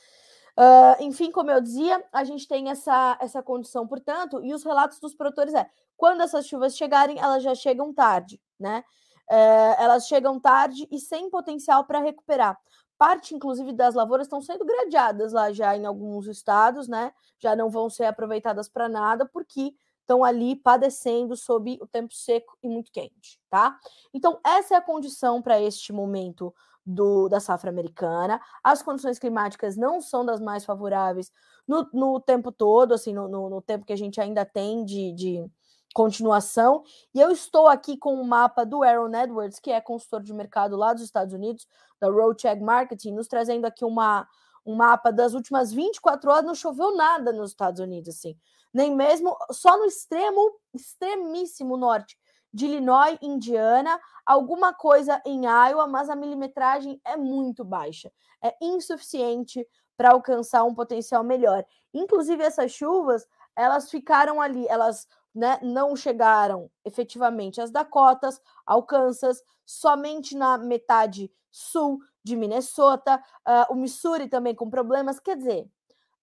Uh, 0.58 1.02
enfim, 1.02 1.30
como 1.30 1.50
eu 1.50 1.60
dizia, 1.60 2.04
a 2.12 2.24
gente 2.24 2.48
tem 2.48 2.68
essa, 2.68 3.16
essa 3.20 3.42
condição, 3.42 3.86
portanto, 3.86 4.42
e 4.42 4.52
os 4.52 4.64
relatos 4.64 4.98
dos 4.98 5.14
produtores 5.14 5.54
é 5.54 5.70
quando 5.96 6.22
essas 6.22 6.46
chuvas 6.46 6.76
chegarem, 6.76 7.18
elas 7.18 7.42
já 7.42 7.54
chegam 7.54 7.92
tarde, 7.92 8.40
né? 8.58 8.84
Uh, 9.30 9.74
elas 9.82 10.06
chegam 10.06 10.40
tarde 10.40 10.88
e 10.90 10.98
sem 10.98 11.28
potencial 11.28 11.84
para 11.84 12.00
recuperar 12.00 12.58
parte, 12.98 13.34
inclusive, 13.34 13.72
das 13.72 13.94
lavouras 13.94 14.26
estão 14.26 14.40
sendo 14.40 14.64
gradeadas 14.64 15.32
lá 15.32 15.52
já 15.52 15.76
em 15.76 15.86
alguns 15.86 16.26
estados, 16.26 16.88
né? 16.88 17.12
Já 17.38 17.54
não 17.54 17.70
vão 17.70 17.88
ser 17.88 18.04
aproveitadas 18.04 18.68
para 18.68 18.88
nada, 18.88 19.24
porque 19.24 19.72
estão 20.00 20.24
ali 20.24 20.56
padecendo 20.56 21.36
sob 21.36 21.78
o 21.80 21.86
tempo 21.86 22.12
seco 22.14 22.56
e 22.62 22.68
muito 22.68 22.90
quente, 22.90 23.38
tá? 23.48 23.78
Então, 24.12 24.40
essa 24.44 24.74
é 24.74 24.76
a 24.78 24.82
condição 24.82 25.40
para 25.40 25.60
este 25.60 25.92
momento 25.92 26.52
do, 26.84 27.28
da 27.28 27.38
safra 27.38 27.70
americana. 27.70 28.40
As 28.64 28.82
condições 28.82 29.18
climáticas 29.18 29.76
não 29.76 30.00
são 30.00 30.24
das 30.24 30.40
mais 30.40 30.64
favoráveis 30.64 31.30
no, 31.66 31.86
no 31.92 32.18
tempo 32.18 32.50
todo, 32.50 32.94
assim, 32.94 33.12
no, 33.12 33.28
no, 33.28 33.50
no 33.50 33.60
tempo 33.60 33.84
que 33.84 33.92
a 33.92 33.96
gente 33.96 34.18
ainda 34.20 34.44
tem 34.46 34.84
de, 34.84 35.12
de 35.12 35.50
continuação. 35.94 36.82
E 37.14 37.20
eu 37.20 37.30
estou 37.30 37.66
aqui 37.66 37.96
com 37.96 38.14
o 38.16 38.20
um 38.20 38.24
mapa 38.24 38.64
do 38.64 38.82
Aaron 38.82 39.14
Edwards, 39.14 39.58
que 39.58 39.70
é 39.70 39.80
consultor 39.80 40.22
de 40.22 40.32
mercado 40.32 40.76
lá 40.76 40.92
dos 40.92 41.02
Estados 41.02 41.34
Unidos, 41.34 41.66
da 42.00 42.08
Roadcheck 42.08 42.62
Marketing, 42.62 43.12
nos 43.12 43.26
trazendo 43.26 43.64
aqui 43.64 43.84
uma, 43.84 44.28
um 44.64 44.74
mapa 44.74 45.10
das 45.10 45.34
últimas 45.34 45.72
24 45.72 46.30
horas. 46.30 46.44
Não 46.44 46.54
choveu 46.54 46.94
nada 46.94 47.32
nos 47.32 47.50
Estados 47.50 47.80
Unidos, 47.80 48.16
assim. 48.16 48.36
Nem 48.72 48.94
mesmo, 48.94 49.36
só 49.50 49.78
no 49.78 49.86
extremo, 49.86 50.52
extremíssimo 50.74 51.76
norte 51.76 52.18
de 52.52 52.66
Illinois, 52.66 53.18
Indiana, 53.20 54.00
alguma 54.24 54.72
coisa 54.72 55.20
em 55.24 55.44
Iowa, 55.44 55.86
mas 55.86 56.08
a 56.08 56.16
milimetragem 56.16 57.00
é 57.04 57.16
muito 57.16 57.64
baixa. 57.64 58.12
É 58.42 58.54
insuficiente 58.60 59.66
para 59.96 60.12
alcançar 60.12 60.64
um 60.64 60.74
potencial 60.74 61.24
melhor. 61.24 61.64
Inclusive, 61.92 62.42
essas 62.42 62.70
chuvas, 62.70 63.26
elas 63.56 63.90
ficaram 63.90 64.40
ali, 64.40 64.66
elas 64.68 65.06
né, 65.38 65.60
não 65.62 65.94
chegaram 65.94 66.68
efetivamente 66.84 67.60
às 67.60 67.70
Dakotas, 67.70 68.40
ao 68.66 68.82
Kansas, 68.82 69.40
somente 69.64 70.36
na 70.36 70.58
metade 70.58 71.30
sul 71.48 72.00
de 72.24 72.34
Minnesota, 72.34 73.22
uh, 73.46 73.72
o 73.72 73.76
Missouri 73.76 74.28
também 74.28 74.52
com 74.52 74.68
problemas. 74.68 75.20
Quer 75.20 75.36
dizer, 75.36 75.70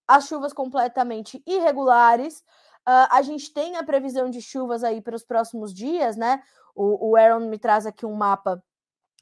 as 0.05 0.27
chuvas 0.27 0.51
completamente 0.51 1.41
irregulares. 1.47 2.39
Uh, 2.87 3.07
a 3.09 3.21
gente 3.21 3.53
tem 3.53 3.77
a 3.77 3.83
previsão 3.83 4.29
de 4.29 4.41
chuvas 4.41 4.83
aí 4.83 5.01
para 5.01 5.15
os 5.15 5.23
próximos 5.23 5.73
dias, 5.73 6.17
né? 6.17 6.43
O, 6.75 7.11
o 7.11 7.15
Aaron 7.15 7.47
me 7.47 7.57
traz 7.57 7.85
aqui 7.85 8.05
um 8.05 8.13
mapa 8.13 8.61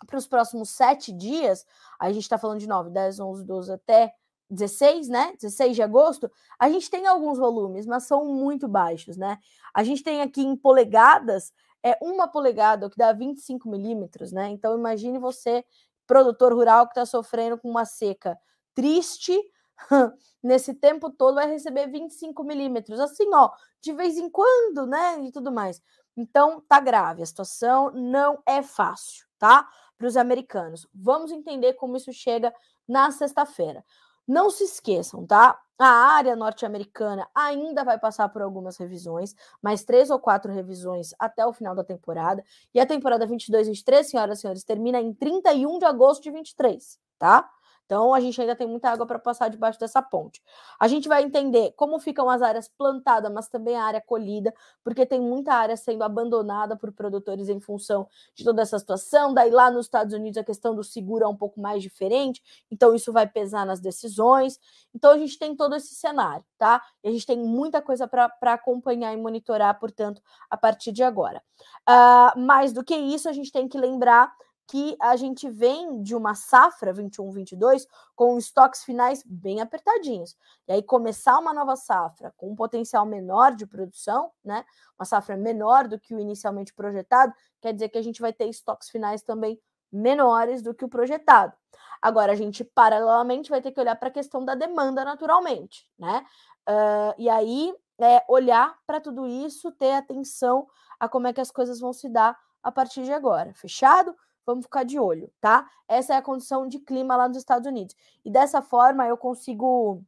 para 0.08 0.18
os 0.18 0.26
próximos 0.26 0.72
sete 0.72 1.14
dias. 1.14 1.68
A 2.00 2.12
gente 2.12 2.24
está 2.24 2.40
falando 2.40 2.60
de 2.60 2.68
9, 2.68 2.90
10, 2.90 3.20
11, 3.20 3.46
12 3.46 3.72
até 3.72 4.16
16, 4.54 5.08
né? 5.10 5.34
16 5.40 5.76
de 5.76 5.82
agosto, 5.82 6.32
a 6.60 6.70
gente 6.70 6.90
tem 6.90 7.08
alguns 7.08 7.38
volumes, 7.38 7.86
mas 7.86 8.04
são 8.04 8.26
muito 8.26 8.68
baixos, 8.68 9.18
né? 9.18 9.38
A 9.74 9.84
gente 9.84 10.04
tem 10.04 10.22
aqui 10.22 10.42
em 10.42 10.56
polegadas, 10.56 11.52
é 11.84 11.98
uma 12.02 12.28
polegada, 12.28 12.88
o 12.88 12.90
que 12.90 12.98
dá 12.98 13.12
25 13.12 13.70
milímetros, 13.70 14.32
né? 14.32 14.50
Então 14.50 14.78
imagine 14.78 15.20
você, 15.20 15.66
produtor 16.08 16.54
rural, 16.54 16.86
que 16.86 16.92
está 16.92 17.06
sofrendo 17.06 17.58
com 17.58 17.70
uma 17.70 17.86
seca 17.86 18.38
triste, 18.74 19.38
nesse 20.42 20.74
tempo 20.74 21.10
todo 21.10 21.36
vai 21.36 21.50
receber 21.50 21.88
25 21.88 22.44
milímetros, 22.44 23.00
assim, 23.00 23.28
ó, 23.34 23.52
de 23.82 23.94
vez 23.94 24.18
em 24.18 24.30
quando, 24.30 24.86
né? 24.86 25.20
E 25.26 25.32
tudo 25.32 25.52
mais. 25.52 25.82
Então, 26.16 26.62
tá 26.62 26.80
grave, 26.80 27.24
a 27.24 27.26
situação 27.26 27.92
não 27.92 28.42
é 28.46 28.62
fácil, 28.62 29.26
tá? 29.38 29.68
Para 29.98 30.08
os 30.08 30.16
americanos. 30.16 30.88
Vamos 30.94 31.32
entender 31.32 31.74
como 31.74 31.98
isso 31.98 32.14
chega 32.14 32.54
na 32.88 33.12
sexta-feira. 33.12 33.84
Não 34.28 34.50
se 34.50 34.64
esqueçam, 34.64 35.26
tá? 35.26 35.60
A 35.78 35.86
área 35.86 36.36
norte-americana 36.36 37.28
ainda 37.36 37.84
vai 37.84 38.00
passar 38.00 38.30
por 38.30 38.42
algumas 38.42 38.78
revisões, 38.78 39.36
mais 39.62 39.84
três 39.84 40.10
ou 40.10 40.20
quatro 40.20 40.52
revisões 40.54 41.10
até 41.20 41.46
o 41.46 41.52
final 41.52 41.76
da 41.76 41.84
temporada. 41.84 42.44
E 42.74 42.80
a 42.80 42.86
temporada 42.86 43.28
22-23, 43.28 44.04
senhoras 44.04 44.38
e 44.40 44.42
senhores, 44.42 44.64
termina 44.64 45.02
em 45.02 45.14
31 45.14 45.80
de 45.80 45.86
agosto 45.86 46.24
de 46.24 46.32
23, 46.32 47.00
tá? 47.20 47.50
Então, 47.94 48.12
a 48.12 48.20
gente 48.20 48.42
ainda 48.42 48.56
tem 48.56 48.66
muita 48.66 48.90
água 48.90 49.06
para 49.06 49.20
passar 49.20 49.50
debaixo 49.50 49.80
dessa 49.80 50.02
ponte. 50.02 50.42
A 50.80 50.88
gente 50.88 51.08
vai 51.08 51.22
entender 51.22 51.74
como 51.74 52.00
ficam 52.00 52.28
as 52.28 52.42
áreas 52.42 52.68
plantadas, 52.68 53.32
mas 53.32 53.48
também 53.48 53.76
a 53.76 53.84
área 53.84 54.02
colhida, 54.02 54.52
porque 54.84 55.06
tem 55.06 55.22
muita 55.22 55.54
área 55.54 55.78
sendo 55.78 56.04
abandonada 56.04 56.76
por 56.76 56.92
produtores 56.92 57.50
em 57.50 57.60
função 57.60 58.08
de 58.34 58.44
toda 58.44 58.64
essa 58.64 58.80
situação. 58.80 59.32
Daí, 59.32 59.52
lá 59.52 59.70
nos 59.70 59.86
Estados 59.86 60.12
Unidos, 60.12 60.40
a 60.40 60.44
questão 60.44 60.74
do 60.74 60.84
seguro 60.84 61.24
é 61.24 61.28
um 61.28 61.36
pouco 61.36 61.62
mais 61.62 61.84
diferente, 61.84 62.42
então 62.72 62.96
isso 62.96 63.14
vai 63.14 63.28
pesar 63.28 63.64
nas 63.64 63.80
decisões. 63.80 64.60
Então, 64.92 65.12
a 65.12 65.18
gente 65.20 65.38
tem 65.38 65.56
todo 65.56 65.76
esse 65.76 65.94
cenário, 65.94 66.44
tá? 66.58 66.82
E 67.04 67.10
a 67.10 67.12
gente 67.12 67.28
tem 67.28 67.38
muita 67.38 67.80
coisa 67.80 68.08
para 68.08 68.54
acompanhar 68.54 69.14
e 69.14 69.18
monitorar, 69.18 69.80
portanto, 69.80 70.20
a 70.50 70.58
partir 70.58 70.92
de 70.92 71.04
agora. 71.04 71.44
Uh, 71.88 72.40
mais 72.40 72.74
do 72.74 72.84
que 72.84 72.96
isso, 72.96 73.30
a 73.30 73.34
gente 73.34 73.52
tem 73.52 73.68
que 73.68 73.78
lembrar 73.78 74.34
que 74.68 74.96
a 75.00 75.16
gente 75.16 75.50
vem 75.50 76.02
de 76.02 76.16
uma 76.16 76.36
safra 76.36 76.94
21-22 76.94 77.86
com 78.16 78.38
estoques 78.38 78.84
finais 78.84 79.24
bem 79.26 79.62
apertadinhos. 79.62 80.38
E 80.68 80.74
aí 80.74 80.82
começar 80.82 81.38
uma 81.38 81.54
nova 81.54 81.76
safra 81.76 82.34
com 82.38 82.52
um 82.52 82.56
potencial 82.56 83.06
menor 83.06 83.56
de 83.56 83.66
produção, 83.66 84.32
né? 84.44 84.66
Uma 84.98 85.06
safra 85.06 85.36
menor 85.36 85.88
do 85.88 86.00
que 86.00 86.16
o 86.16 86.20
inicialmente 86.20 86.74
projetado, 86.74 87.34
quer 87.62 87.74
dizer 87.74 87.90
que 87.90 87.98
a 87.98 88.02
gente 88.02 88.22
vai 88.22 88.32
ter 88.32 88.48
estoques 88.48 88.90
finais 88.90 89.22
também 89.22 89.60
menores 89.92 90.62
do 90.62 90.74
que 90.74 90.86
o 90.86 90.90
projetado. 90.90 91.54
Agora 92.02 92.32
a 92.32 92.36
gente 92.36 92.64
paralelamente 92.64 93.50
vai 93.50 93.62
ter 93.62 93.72
que 93.72 93.80
olhar 93.80 93.96
para 93.96 94.10
a 94.10 94.12
questão 94.12 94.44
da 94.44 94.56
demanda 94.56 95.06
naturalmente, 95.06 95.88
né? 95.98 96.26
Uh, 96.68 97.14
e 97.18 97.30
aí 97.30 97.74
é 98.02 98.24
olhar 98.28 98.76
para 98.88 99.00
tudo 99.00 99.28
isso, 99.28 99.72
ter 99.72 99.94
atenção 99.94 100.68
a 101.00 101.08
como 101.08 101.28
é 101.28 101.34
que 101.34 101.42
as 101.42 101.52
coisas 101.52 101.80
vão 101.80 101.94
se 101.94 102.10
dar 102.10 102.38
a 102.62 102.72
partir 102.72 103.04
de 103.04 103.14
agora. 103.14 103.54
Fechado? 103.54 104.16
Vamos 104.46 104.66
ficar 104.66 104.84
de 104.84 105.00
olho, 105.00 105.32
tá? 105.40 105.70
Essa 105.88 106.16
é 106.16 106.18
a 106.18 106.22
condição 106.22 106.68
de 106.68 106.80
clima 106.80 107.16
lá 107.16 107.28
nos 107.28 107.38
Estados 107.38 107.68
Unidos. 107.68 107.96
E 108.26 108.30
dessa 108.30 108.62
forma 108.62 109.08
eu 109.08 109.18
consigo 109.18 110.04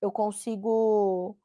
eu 0.00 0.12
consigo 0.12 1.36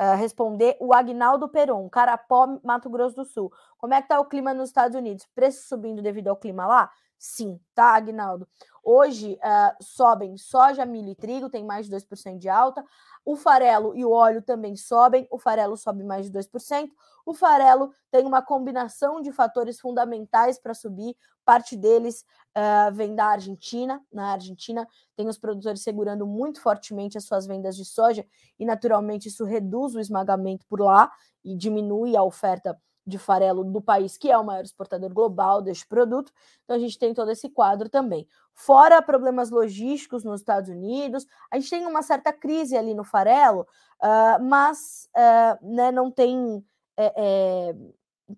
uh, 0.00 0.16
responder 0.16 0.76
o 0.80 0.94
Agnaldo 0.94 1.48
Peron, 1.48 1.88
Carapó, 1.90 2.58
Mato 2.64 2.88
Grosso 2.88 3.16
do 3.16 3.24
Sul. 3.24 3.52
Como 3.76 3.92
é 3.92 4.00
que 4.00 4.08
tá 4.08 4.18
o 4.18 4.24
clima 4.24 4.54
nos 4.54 4.70
Estados 4.70 4.96
Unidos? 4.96 5.26
Preço 5.34 5.68
subindo 5.68 6.00
devido 6.00 6.28
ao 6.28 6.36
clima 6.36 6.66
lá? 6.66 6.90
Sim, 7.18 7.58
tá, 7.74 7.96
Agnaldo? 7.96 8.46
Hoje 8.82 9.34
uh, 9.34 9.84
sobem 9.84 10.36
soja, 10.38 10.86
milho 10.86 11.10
e 11.10 11.14
trigo, 11.14 11.50
tem 11.50 11.64
mais 11.64 11.86
de 11.86 11.92
2% 11.92 12.38
de 12.38 12.48
alta. 12.48 12.84
O 13.24 13.36
farelo 13.36 13.94
e 13.94 14.04
o 14.04 14.10
óleo 14.10 14.40
também 14.40 14.76
sobem. 14.76 15.26
O 15.30 15.38
farelo 15.38 15.76
sobe 15.76 16.04
mais 16.04 16.26
de 16.26 16.32
2%. 16.32 16.88
O 17.26 17.34
farelo 17.34 17.92
tem 18.10 18.24
uma 18.24 18.40
combinação 18.40 19.20
de 19.20 19.32
fatores 19.32 19.80
fundamentais 19.80 20.58
para 20.58 20.72
subir. 20.72 21.16
Parte 21.44 21.76
deles 21.76 22.24
uh, 22.56 22.94
vem 22.94 23.14
da 23.14 23.26
Argentina. 23.26 24.00
Na 24.12 24.32
Argentina, 24.32 24.86
tem 25.16 25.28
os 25.28 25.38
produtores 25.38 25.82
segurando 25.82 26.26
muito 26.26 26.62
fortemente 26.62 27.18
as 27.18 27.24
suas 27.24 27.46
vendas 27.46 27.76
de 27.76 27.84
soja, 27.84 28.24
e 28.58 28.64
naturalmente 28.64 29.28
isso 29.28 29.44
reduz 29.44 29.94
o 29.94 30.00
esmagamento 30.00 30.64
por 30.66 30.80
lá 30.80 31.10
e 31.44 31.56
diminui 31.56 32.16
a 32.16 32.22
oferta 32.22 32.80
de 33.08 33.18
farelo 33.18 33.64
do 33.64 33.80
país, 33.80 34.16
que 34.16 34.30
é 34.30 34.36
o 34.36 34.44
maior 34.44 34.62
exportador 34.62 35.12
global 35.12 35.62
deste 35.62 35.86
produto. 35.86 36.30
Então 36.62 36.76
a 36.76 36.78
gente 36.78 36.98
tem 36.98 37.14
todo 37.14 37.30
esse 37.30 37.48
quadro 37.48 37.88
também. 37.88 38.28
Fora 38.52 39.00
problemas 39.00 39.50
logísticos 39.50 40.24
nos 40.24 40.40
Estados 40.40 40.68
Unidos, 40.68 41.26
a 41.50 41.58
gente 41.58 41.70
tem 41.70 41.86
uma 41.86 42.02
certa 42.02 42.32
crise 42.32 42.76
ali 42.76 42.94
no 42.94 43.04
farelo, 43.04 43.66
uh, 44.02 44.42
mas 44.44 45.08
uh, 45.16 45.74
né, 45.74 45.90
não 45.90 46.10
tem 46.10 46.64
é, 46.96 47.12
é, 47.16 47.76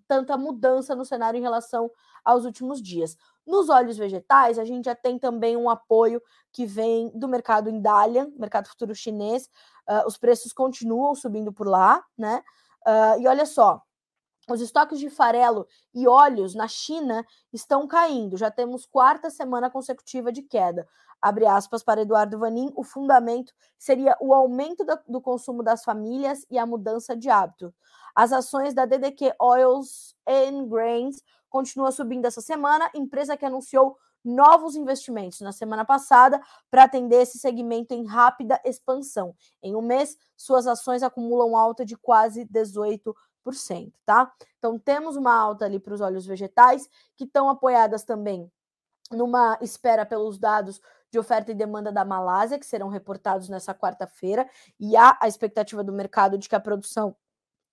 tanta 0.07 0.37
mudança 0.37 0.95
no 0.95 1.03
cenário 1.03 1.37
em 1.37 1.41
relação 1.41 1.91
aos 2.23 2.45
últimos 2.45 2.81
dias. 2.81 3.17
Nos 3.45 3.67
óleos 3.67 3.97
vegetais, 3.97 4.57
a 4.57 4.63
gente 4.63 4.85
já 4.85 4.95
tem 4.95 5.17
também 5.17 5.57
um 5.57 5.69
apoio 5.69 6.21
que 6.51 6.65
vem 6.65 7.09
do 7.15 7.27
mercado 7.27 7.69
em 7.69 7.81
Dalian, 7.81 8.31
mercado 8.37 8.69
futuro 8.69 8.95
chinês. 8.95 9.49
Uh, 9.89 10.07
os 10.07 10.17
preços 10.17 10.53
continuam 10.53 11.13
subindo 11.15 11.51
por 11.51 11.67
lá, 11.67 12.03
né? 12.17 12.41
e 13.19 13.27
olha 13.27 13.45
só, 13.45 13.79
os 14.51 14.61
estoques 14.61 14.99
de 14.99 15.09
farelo 15.09 15.67
e 15.93 16.07
óleos 16.07 16.53
na 16.55 16.67
China 16.67 17.25
estão 17.51 17.87
caindo. 17.87 18.37
Já 18.37 18.51
temos 18.51 18.85
quarta 18.85 19.29
semana 19.29 19.69
consecutiva 19.69 20.31
de 20.31 20.41
queda. 20.41 20.87
Abre 21.21 21.45
aspas 21.45 21.83
para 21.83 22.01
Eduardo 22.01 22.39
Vanin, 22.39 22.71
o 22.75 22.83
fundamento 22.83 23.53
seria 23.77 24.17
o 24.19 24.33
aumento 24.33 24.83
do 25.07 25.21
consumo 25.21 25.61
das 25.61 25.83
famílias 25.83 26.45
e 26.49 26.57
a 26.57 26.65
mudança 26.65 27.15
de 27.15 27.29
hábito. 27.29 27.73
As 28.15 28.33
ações 28.33 28.73
da 28.73 28.85
DDQ 28.85 29.33
Oils 29.39 30.15
and 30.27 30.67
Grains 30.67 31.21
continuam 31.49 31.91
subindo 31.91 32.25
essa 32.25 32.41
semana, 32.41 32.89
empresa 32.95 33.37
que 33.37 33.45
anunciou 33.45 33.97
novos 34.23 34.75
investimentos 34.75 35.41
na 35.41 35.51
semana 35.51 35.83
passada 35.83 36.41
para 36.69 36.83
atender 36.83 37.21
esse 37.21 37.37
segmento 37.39 37.93
em 37.93 38.05
rápida 38.05 38.59
expansão. 38.63 39.35
Em 39.61 39.75
um 39.75 39.81
mês, 39.81 40.17
suas 40.35 40.67
ações 40.67 41.03
acumulam 41.03 41.57
alta 41.57 41.85
de 41.85 41.95
quase 41.95 42.45
18% 42.45 43.13
tá? 44.05 44.31
Então 44.57 44.77
temos 44.77 45.15
uma 45.15 45.33
alta 45.33 45.65
ali 45.65 45.79
para 45.79 45.93
os 45.93 46.01
óleos 46.01 46.25
vegetais, 46.25 46.87
que 47.17 47.25
estão 47.25 47.49
apoiadas 47.49 48.03
também 48.03 48.51
numa 49.11 49.57
espera 49.61 50.05
pelos 50.05 50.39
dados 50.39 50.81
de 51.11 51.19
oferta 51.19 51.51
e 51.51 51.55
demanda 51.55 51.91
da 51.91 52.05
Malásia, 52.05 52.57
que 52.57 52.65
serão 52.65 52.87
reportados 52.87 53.49
nessa 53.49 53.73
quarta-feira, 53.73 54.49
e 54.79 54.95
há 54.95 55.17
a 55.19 55.27
expectativa 55.27 55.83
do 55.83 55.91
mercado 55.91 56.37
de 56.37 56.47
que 56.47 56.55
a 56.55 56.59
produção 56.59 57.15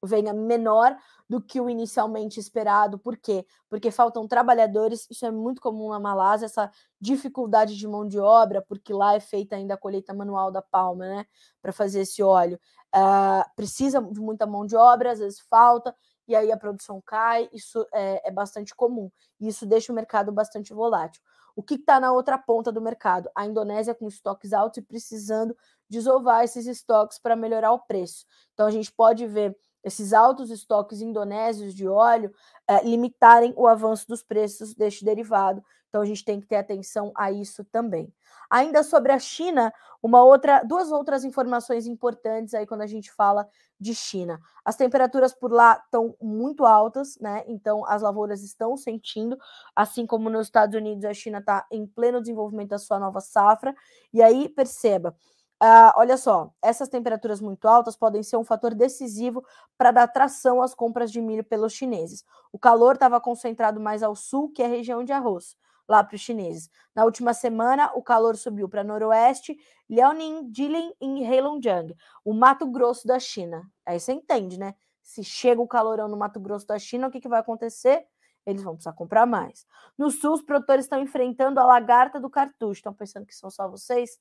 venha 0.05 0.33
menor 0.33 0.97
do 1.29 1.41
que 1.41 1.61
o 1.61 1.69
inicialmente 1.69 2.41
esperado. 2.41 2.99
Por 2.99 3.17
quê? 3.17 3.45
Porque 3.69 3.91
faltam 3.91 4.27
trabalhadores, 4.27 5.07
isso 5.11 5.27
é 5.27 5.31
muito 5.31 5.61
comum 5.61 5.91
na 5.91 6.01
Malásia, 6.01 6.47
essa 6.47 6.71
dificuldade 7.01 7.77
de 7.77 7.87
mão 7.87 8.07
de 8.07 8.19
obra, 8.19 8.63
porque 8.63 8.93
lá 8.93 9.15
é 9.15 9.21
feita 9.21 9.57
ainda 9.57 9.75
a 9.75 9.79
colheita 9.79 10.15
manual 10.15 10.51
da 10.51 10.63
palma, 10.63 11.07
né, 11.07 11.27
para 11.61 11.73
fazer 11.73 12.01
esse 12.01 12.23
óleo. 12.23 12.59
Uh, 12.95 13.45
precisa 13.55 14.01
de 14.01 14.21
muita 14.21 14.47
mão 14.47 14.65
de 14.65 14.77
obra, 14.77 15.13
às 15.13 15.19
vezes 15.19 15.41
falta, 15.41 15.95
e 16.27 16.35
aí 16.35 16.51
a 16.51 16.57
produção 16.57 17.03
cai, 17.05 17.49
isso 17.53 17.87
é, 17.93 18.29
é 18.29 18.31
bastante 18.31 18.75
comum, 18.75 19.11
e 19.41 19.49
isso 19.49 19.67
deixa 19.67 19.93
o 19.93 19.95
mercado 19.95 20.33
bastante 20.33 20.73
volátil. 20.73 21.21
O 21.59 21.63
que 21.63 21.75
está 21.75 21.99
na 21.99 22.13
outra 22.13 22.39
ponta 22.39 22.71
do 22.71 22.81
mercado? 22.81 23.29
A 23.35 23.45
Indonésia 23.45 23.93
com 23.93 24.07
estoques 24.07 24.53
altos 24.53 24.79
e 24.79 24.83
precisando 24.83 25.57
desovar 25.91 26.45
esses 26.45 26.67
estoques 26.69 27.19
para 27.19 27.35
melhorar 27.35 27.73
o 27.73 27.81
preço. 27.81 28.25
Então 28.55 28.65
a 28.65 28.71
gente 28.71 28.93
pode 28.93 29.27
ver 29.27 29.59
esses 29.89 30.13
altos 30.13 30.51
estoques 30.51 31.01
indonésios 31.01 31.75
de 31.75 31.89
óleo 31.89 32.33
é, 32.67 32.83
limitarem 32.85 33.53
o 33.57 33.67
avanço 33.67 34.07
dos 34.07 34.23
preços 34.23 34.75
deste 34.75 35.05
derivado. 35.05 35.63
Então 35.89 36.03
a 36.03 36.05
gente 36.05 36.25
tem 36.25 36.41
que 36.41 36.47
ter 36.47 36.57
atenção 36.57 37.13
a 37.17 37.33
isso 37.33 37.65
também. 37.65 38.13
Ainda 38.51 38.83
sobre 38.83 39.11
a 39.11 39.19
China, 39.19 39.73
uma 40.03 40.23
outra, 40.23 40.63
duas 40.63 40.93
outras 40.93 41.25
informações 41.25 41.87
importantes 41.87 42.55
aí 42.55 42.67
quando 42.67 42.83
a 42.83 42.87
gente 42.87 43.11
fala 43.13 43.47
de 43.81 43.95
China. 43.95 44.39
As 44.65 44.77
temperaturas 44.77 45.33
por 45.33 45.53
lá 45.53 45.81
estão 45.83 46.15
muito 46.21 46.67
altas, 46.67 47.19
né? 47.21 47.43
Então 47.47 47.87
as 47.87 48.03
lavouras 48.03 48.43
estão 48.43 48.77
sentindo, 48.77 49.39
assim 49.75 50.07
como 50.07 50.29
nos 50.29 50.47
Estados 50.47 50.77
Unidos, 50.77 51.05
a 51.05 51.15
China 51.15 51.39
está 51.39 51.67
em 51.71 51.87
pleno 51.87 52.21
desenvolvimento 52.21 52.71
da 52.71 52.79
sua 52.79 52.99
nova 52.99 53.21
safra. 53.21 53.75
E 54.13 54.23
aí 54.23 54.49
perceba, 54.49 55.17
Uh, 55.61 55.91
olha 55.97 56.17
só, 56.17 56.53
essas 56.63 56.89
temperaturas 56.89 57.41
muito 57.41 57.67
altas 57.67 57.97
podem 57.97 58.23
ser 58.23 58.37
um 58.37 58.45
fator 58.45 58.75
decisivo 58.75 59.45
para 59.77 59.91
dar 59.91 60.07
tração 60.07 60.63
às 60.63 60.73
compras 60.73 61.11
de 61.11 61.21
milho 61.21 61.43
pelos 61.43 61.73
chineses. 61.73 62.25
O 62.53 62.59
calor 62.59 62.95
estava 62.95 63.21
concentrado 63.21 63.81
mais 63.81 64.05
ao 64.05 64.15
sul, 64.15 64.53
que 64.53 64.63
é 64.63 64.67
a 64.67 64.69
região 64.69 65.03
de 65.03 65.13
arroz, 65.13 65.57
lá 65.89 66.05
para 66.05 66.15
os 66.15 66.21
chineses. 66.21 66.71
Na 66.95 67.05
última 67.05 67.35
semana, 67.35 67.91
o 67.95 68.03
calor 68.03 68.37
subiu 68.37 68.69
para 68.69 68.85
noroeste, 68.85 69.59
Liaoning, 69.91 70.53
Jilin 70.55 70.93
e 71.01 71.25
Heilongjiang, 71.25 71.93
o 72.25 72.33
Mato 72.33 72.65
Grosso 72.71 73.05
da 73.05 73.19
China. 73.19 73.69
Aí 73.85 73.99
você 73.99 74.13
entende, 74.13 74.61
né? 74.61 74.77
Se 75.03 75.25
chega 75.25 75.61
o 75.61 75.67
calorão 75.67 76.07
no 76.07 76.17
Mato 76.17 76.39
Grosso 76.39 76.69
da 76.69 76.79
China, 76.79 77.09
o 77.09 77.11
que, 77.11 77.21
que 77.21 77.29
vai 77.29 77.41
acontecer? 77.41 78.07
Eles 78.47 78.63
vão 78.63 78.75
precisar 78.75 78.93
comprar 78.93 79.27
mais. 79.27 79.67
No 79.97 80.11
sul, 80.11 80.35
os 80.35 80.43
produtores 80.43 80.85
estão 80.85 81.01
enfrentando 81.01 81.61
a 81.61 81.67
lagarta 81.67 82.19
do 82.19 82.31
cartucho. 82.31 82.79
Estão 82.79 82.95
pensando 82.95 83.27
que 83.27 83.35
são 83.35 83.51
só 83.51 83.69
vocês? 83.69 84.19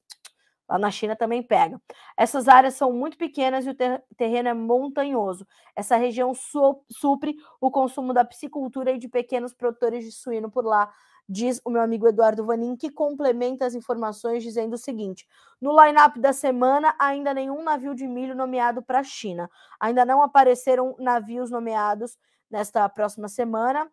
Lá 0.70 0.78
na 0.78 0.92
China 0.92 1.16
também 1.16 1.42
pega. 1.42 1.82
Essas 2.18 2.48
áreas 2.48 2.74
são 2.74 2.92
muito 2.92 3.18
pequenas 3.18 3.66
e 3.66 3.70
o 3.70 3.74
ter 3.74 4.04
terreno 4.18 4.50
é 4.50 4.54
montanhoso. 4.54 5.48
Essa 5.76 5.96
região 5.96 6.34
su 6.34 6.84
supre 6.92 7.36
o 7.62 7.72
consumo 7.72 8.14
da 8.14 8.26
piscicultura 8.26 8.92
e 8.92 8.98
de 8.98 9.08
pequenos 9.08 9.54
produtores 9.54 10.04
de 10.04 10.12
suíno 10.12 10.52
por 10.52 10.66
lá, 10.66 10.92
diz 11.28 11.62
o 11.64 11.70
meu 11.70 11.82
amigo 11.82 12.08
Eduardo 12.08 12.46
Vanin, 12.46 12.76
que 12.76 12.90
complementa 12.90 13.66
as 13.66 13.76
informações 13.76 14.44
dizendo 14.44 14.74
o 14.74 14.78
seguinte: 14.78 15.26
no 15.62 15.72
line-up 15.82 16.20
da 16.20 16.34
semana, 16.34 16.94
ainda 17.00 17.34
nenhum 17.34 17.64
navio 17.64 17.96
de 17.96 18.08
milho 18.08 18.36
nomeado 18.36 18.82
para 18.82 19.00
a 19.00 19.04
China. 19.04 19.50
Ainda 19.80 20.06
não 20.06 20.22
apareceram 20.22 20.96
navios 21.00 21.50
nomeados 21.50 22.18
nesta 22.50 22.88
próxima 22.90 23.28
semana. 23.28 23.90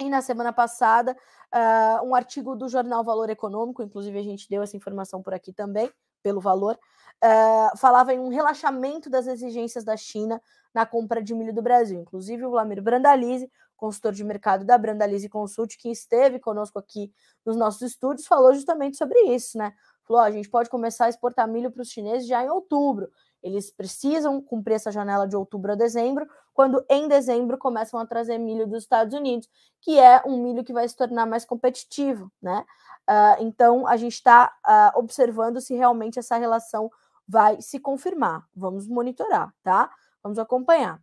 E 0.00 0.10
na 0.10 0.20
semana 0.20 0.52
passada, 0.52 1.16
uh, 1.54 2.04
um 2.04 2.16
artigo 2.16 2.56
do 2.56 2.68
jornal 2.68 3.04
Valor 3.04 3.30
Econômico, 3.30 3.80
inclusive 3.80 4.18
a 4.18 4.22
gente 4.22 4.48
deu 4.48 4.60
essa 4.60 4.76
informação 4.76 5.22
por 5.22 5.32
aqui 5.32 5.52
também, 5.52 5.88
pelo 6.24 6.40
valor, 6.40 6.78
uh, 7.22 7.78
falava 7.78 8.14
em 8.14 8.18
um 8.18 8.30
relaxamento 8.30 9.10
das 9.10 9.26
exigências 9.26 9.84
da 9.84 9.96
China 9.96 10.40
na 10.74 10.86
compra 10.86 11.22
de 11.22 11.34
milho 11.34 11.54
do 11.54 11.62
Brasil. 11.62 12.00
Inclusive, 12.00 12.44
o 12.46 12.50
Vlamir 12.50 12.82
Brandalize, 12.82 13.48
consultor 13.76 14.12
de 14.12 14.24
mercado 14.24 14.64
da 14.64 14.78
Brandalize 14.78 15.28
Consult, 15.28 15.76
que 15.76 15.90
esteve 15.90 16.40
conosco 16.40 16.78
aqui 16.78 17.12
nos 17.44 17.56
nossos 17.56 17.82
estúdios, 17.82 18.26
falou 18.26 18.54
justamente 18.54 18.96
sobre 18.96 19.18
isso, 19.34 19.58
né? 19.58 19.72
Falou: 20.04 20.22
oh, 20.22 20.24
a 20.24 20.30
gente 20.30 20.48
pode 20.48 20.70
começar 20.70 21.04
a 21.04 21.08
exportar 21.10 21.46
milho 21.46 21.70
para 21.70 21.82
os 21.82 21.90
chineses 21.90 22.26
já 22.26 22.42
em 22.42 22.48
outubro. 22.48 23.10
Eles 23.44 23.70
precisam 23.70 24.40
cumprir 24.40 24.74
essa 24.74 24.90
janela 24.90 25.28
de 25.28 25.36
outubro 25.36 25.72
a 25.72 25.74
dezembro, 25.74 26.26
quando 26.54 26.82
em 26.88 27.06
dezembro 27.06 27.58
começam 27.58 28.00
a 28.00 28.06
trazer 28.06 28.38
milho 28.38 28.66
dos 28.66 28.84
Estados 28.84 29.12
Unidos, 29.12 29.46
que 29.82 29.98
é 30.00 30.22
um 30.24 30.42
milho 30.42 30.64
que 30.64 30.72
vai 30.72 30.88
se 30.88 30.96
tornar 30.96 31.26
mais 31.26 31.44
competitivo, 31.44 32.32
né? 32.40 32.64
Uh, 33.06 33.42
então 33.42 33.86
a 33.86 33.98
gente 33.98 34.14
está 34.14 34.46
uh, 34.46 34.50
ah, 34.64 34.92
observando 34.96 35.60
se 35.60 35.74
realmente 35.74 36.18
essa 36.18 36.38
relação 36.38 36.90
vai 37.28 37.60
se 37.60 37.78
confirmar. 37.78 38.48
Vamos 38.56 38.88
monitorar, 38.88 39.52
tá? 39.62 39.90
Vamos 40.22 40.38
acompanhar. 40.38 40.96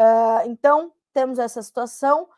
Uh, 0.00 0.46
então 0.46 0.92
temos 1.12 1.40
essa 1.40 1.60
situação. 1.60 2.28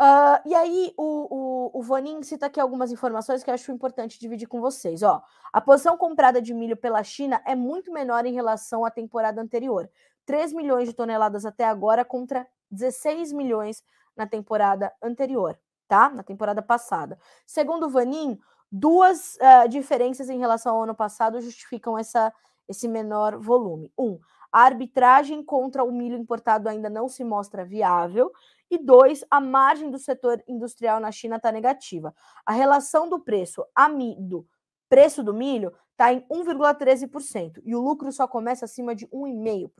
Uh, 0.00 0.40
e 0.48 0.54
aí, 0.54 0.94
o, 0.96 1.74
o, 1.74 1.80
o 1.80 1.82
Vanin 1.82 2.22
cita 2.22 2.46
aqui 2.46 2.58
algumas 2.58 2.90
informações 2.90 3.44
que 3.44 3.50
eu 3.50 3.54
acho 3.54 3.70
importante 3.70 4.18
dividir 4.18 4.48
com 4.48 4.58
vocês. 4.58 5.02
Ó, 5.02 5.22
a 5.52 5.60
posição 5.60 5.94
comprada 5.98 6.40
de 6.40 6.54
milho 6.54 6.74
pela 6.74 7.04
China 7.04 7.42
é 7.44 7.54
muito 7.54 7.92
menor 7.92 8.24
em 8.24 8.32
relação 8.32 8.82
à 8.82 8.90
temporada 8.90 9.42
anterior. 9.42 9.90
3 10.24 10.54
milhões 10.54 10.88
de 10.88 10.94
toneladas 10.94 11.44
até 11.44 11.64
agora 11.64 12.02
contra 12.02 12.46
16 12.70 13.30
milhões 13.32 13.84
na 14.16 14.26
temporada 14.26 14.90
anterior, 15.02 15.58
tá? 15.86 16.08
Na 16.08 16.22
temporada 16.22 16.62
passada. 16.62 17.18
Segundo 17.44 17.84
o 17.84 17.90
Vanin, 17.90 18.38
duas 18.72 19.36
uh, 19.36 19.68
diferenças 19.68 20.30
em 20.30 20.38
relação 20.38 20.76
ao 20.76 20.84
ano 20.84 20.94
passado 20.94 21.42
justificam 21.42 21.98
essa, 21.98 22.32
esse 22.66 22.88
menor 22.88 23.36
volume. 23.38 23.92
Um, 23.98 24.18
a 24.52 24.62
arbitragem 24.62 25.42
contra 25.42 25.84
o 25.84 25.92
milho 25.92 26.16
importado 26.16 26.68
ainda 26.68 26.90
não 26.90 27.08
se 27.08 27.24
mostra 27.24 27.64
viável 27.64 28.32
e 28.70 28.78
dois, 28.78 29.24
a 29.30 29.40
margem 29.40 29.90
do 29.90 29.98
setor 29.98 30.42
industrial 30.46 31.00
na 31.00 31.10
China 31.10 31.36
está 31.36 31.50
negativa. 31.50 32.14
A 32.46 32.52
relação 32.52 33.08
do 33.08 33.18
preço 33.18 33.64
amido 33.74 34.46
preço 34.90 35.22
do 35.22 35.32
milho 35.32 35.72
está 35.92 36.12
em 36.12 36.20
1,13% 36.22 37.62
e 37.64 37.74
o 37.74 37.80
lucro 37.80 38.10
só 38.10 38.26
começa 38.26 38.64
acima 38.64 38.94
de 38.94 39.06
1,5%, 39.06 39.70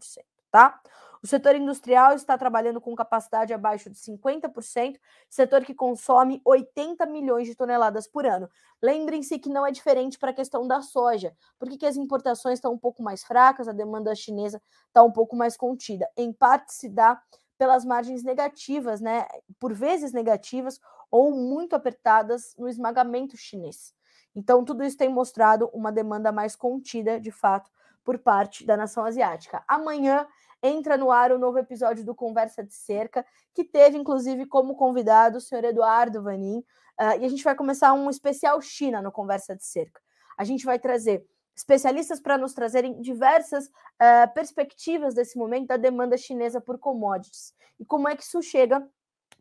tá? 0.50 0.80
O 1.22 1.26
setor 1.26 1.54
industrial 1.54 2.14
está 2.14 2.38
trabalhando 2.38 2.80
com 2.80 2.94
capacidade 2.94 3.52
abaixo 3.52 3.90
de 3.90 3.96
50%, 3.96 4.98
setor 5.28 5.64
que 5.64 5.74
consome 5.74 6.40
80 6.44 7.04
milhões 7.04 7.46
de 7.46 7.54
toneladas 7.54 8.06
por 8.06 8.24
ano. 8.24 8.48
Lembrem-se 8.82 9.38
que 9.38 9.50
não 9.50 9.66
é 9.66 9.70
diferente 9.70 10.18
para 10.18 10.30
a 10.30 10.34
questão 10.34 10.66
da 10.66 10.80
soja. 10.80 11.36
Por 11.58 11.68
que, 11.68 11.76
que 11.76 11.86
as 11.86 11.96
importações 11.96 12.54
estão 12.54 12.72
um 12.72 12.78
pouco 12.78 13.02
mais 13.02 13.22
fracas, 13.22 13.68
a 13.68 13.72
demanda 13.72 14.14
chinesa 14.14 14.62
está 14.86 15.02
um 15.02 15.12
pouco 15.12 15.36
mais 15.36 15.58
contida? 15.58 16.08
Em 16.16 16.32
parte 16.32 16.72
se 16.72 16.88
dá 16.88 17.20
pelas 17.58 17.84
margens 17.84 18.22
negativas, 18.22 19.02
né? 19.02 19.26
Por 19.58 19.74
vezes 19.74 20.14
negativas 20.14 20.80
ou 21.10 21.30
muito 21.32 21.76
apertadas 21.76 22.54
no 22.56 22.66
esmagamento 22.66 23.36
chinês. 23.36 23.92
Então, 24.34 24.64
tudo 24.64 24.82
isso 24.82 24.96
tem 24.96 25.10
mostrado 25.10 25.68
uma 25.74 25.92
demanda 25.92 26.32
mais 26.32 26.56
contida, 26.56 27.20
de 27.20 27.30
fato, 27.30 27.70
por 28.04 28.18
parte 28.18 28.64
da 28.64 28.76
nação 28.76 29.04
asiática. 29.04 29.62
Amanhã 29.68 30.26
entra 30.62 30.96
no 30.96 31.10
ar 31.10 31.32
o 31.32 31.38
novo 31.38 31.58
episódio 31.58 32.04
do 32.04 32.14
Conversa 32.14 32.62
de 32.62 32.74
Cerca, 32.74 33.24
que 33.54 33.64
teve, 33.64 33.96
inclusive, 33.96 34.46
como 34.46 34.76
convidado 34.76 35.38
o 35.38 35.40
senhor 35.40 35.64
Eduardo 35.64 36.22
Vanin, 36.22 36.58
uh, 36.58 37.20
e 37.20 37.24
a 37.24 37.28
gente 37.28 37.44
vai 37.44 37.54
começar 37.54 37.92
um 37.92 38.10
especial 38.10 38.60
China 38.60 39.00
no 39.00 39.10
Conversa 39.10 39.56
de 39.56 39.64
Cerca. 39.64 40.00
A 40.36 40.44
gente 40.44 40.64
vai 40.64 40.78
trazer 40.78 41.26
especialistas 41.56 42.20
para 42.20 42.38
nos 42.38 42.54
trazerem 42.54 43.00
diversas 43.00 43.66
uh, 43.66 44.32
perspectivas 44.34 45.14
desse 45.14 45.36
momento 45.36 45.68
da 45.68 45.76
demanda 45.76 46.16
chinesa 46.16 46.60
por 46.60 46.78
commodities 46.78 47.54
e 47.78 47.84
como 47.84 48.08
é 48.08 48.16
que 48.16 48.22
isso 48.22 48.42
chega 48.42 48.86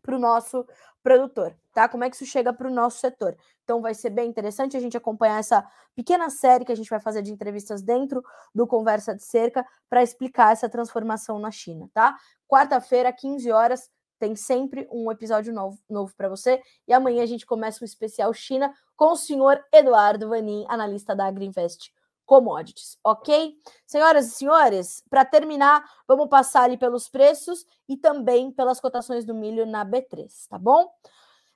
para 0.09 0.15
o 0.15 0.19
nosso 0.19 0.65
produtor, 1.03 1.55
tá? 1.71 1.87
Como 1.87 2.03
é 2.03 2.09
que 2.09 2.15
isso 2.15 2.25
chega 2.25 2.51
para 2.51 2.67
o 2.67 2.73
nosso 2.73 2.97
setor? 2.97 3.37
Então 3.63 3.79
vai 3.79 3.93
ser 3.93 4.09
bem 4.09 4.27
interessante 4.27 4.75
a 4.75 4.79
gente 4.79 4.97
acompanhar 4.97 5.37
essa 5.37 5.63
pequena 5.95 6.31
série 6.31 6.65
que 6.65 6.71
a 6.71 6.75
gente 6.75 6.89
vai 6.89 6.99
fazer 6.99 7.21
de 7.21 7.31
entrevistas 7.31 7.83
dentro 7.83 8.23
do 8.53 8.65
Conversa 8.65 9.15
de 9.15 9.23
Cerca 9.23 9.63
para 9.87 10.01
explicar 10.01 10.51
essa 10.51 10.67
transformação 10.67 11.37
na 11.37 11.51
China, 11.51 11.87
tá? 11.93 12.17
Quarta-feira, 12.47 13.13
15 13.13 13.51
horas, 13.51 13.91
tem 14.17 14.35
sempre 14.35 14.87
um 14.91 15.11
episódio 15.11 15.53
novo, 15.53 15.77
novo 15.87 16.11
para 16.17 16.27
você. 16.27 16.59
E 16.87 16.91
amanhã 16.91 17.21
a 17.21 17.27
gente 17.27 17.45
começa 17.45 17.83
o 17.83 17.85
especial 17.85 18.33
China 18.33 18.73
com 18.97 19.11
o 19.11 19.15
senhor 19.15 19.63
Eduardo 19.71 20.29
Vanin, 20.29 20.65
analista 20.67 21.15
da 21.15 21.27
Agriinvest 21.27 21.91
commodities, 22.29 22.95
ok? 23.03 23.57
Senhoras 23.87 24.27
e 24.27 24.29
senhores, 24.29 25.03
para 25.09 25.25
terminar, 25.25 25.83
vamos 26.07 26.29
passar 26.29 26.61
ali 26.65 26.77
pelos 26.77 27.09
preços 27.09 27.65
e 27.87 27.97
também 27.97 28.51
pelas 28.51 28.79
cotações 28.79 29.25
do 29.25 29.33
milho 29.33 29.65
na 29.65 29.83
B3, 29.83 30.47
tá 30.47 30.59
bom? 30.59 30.87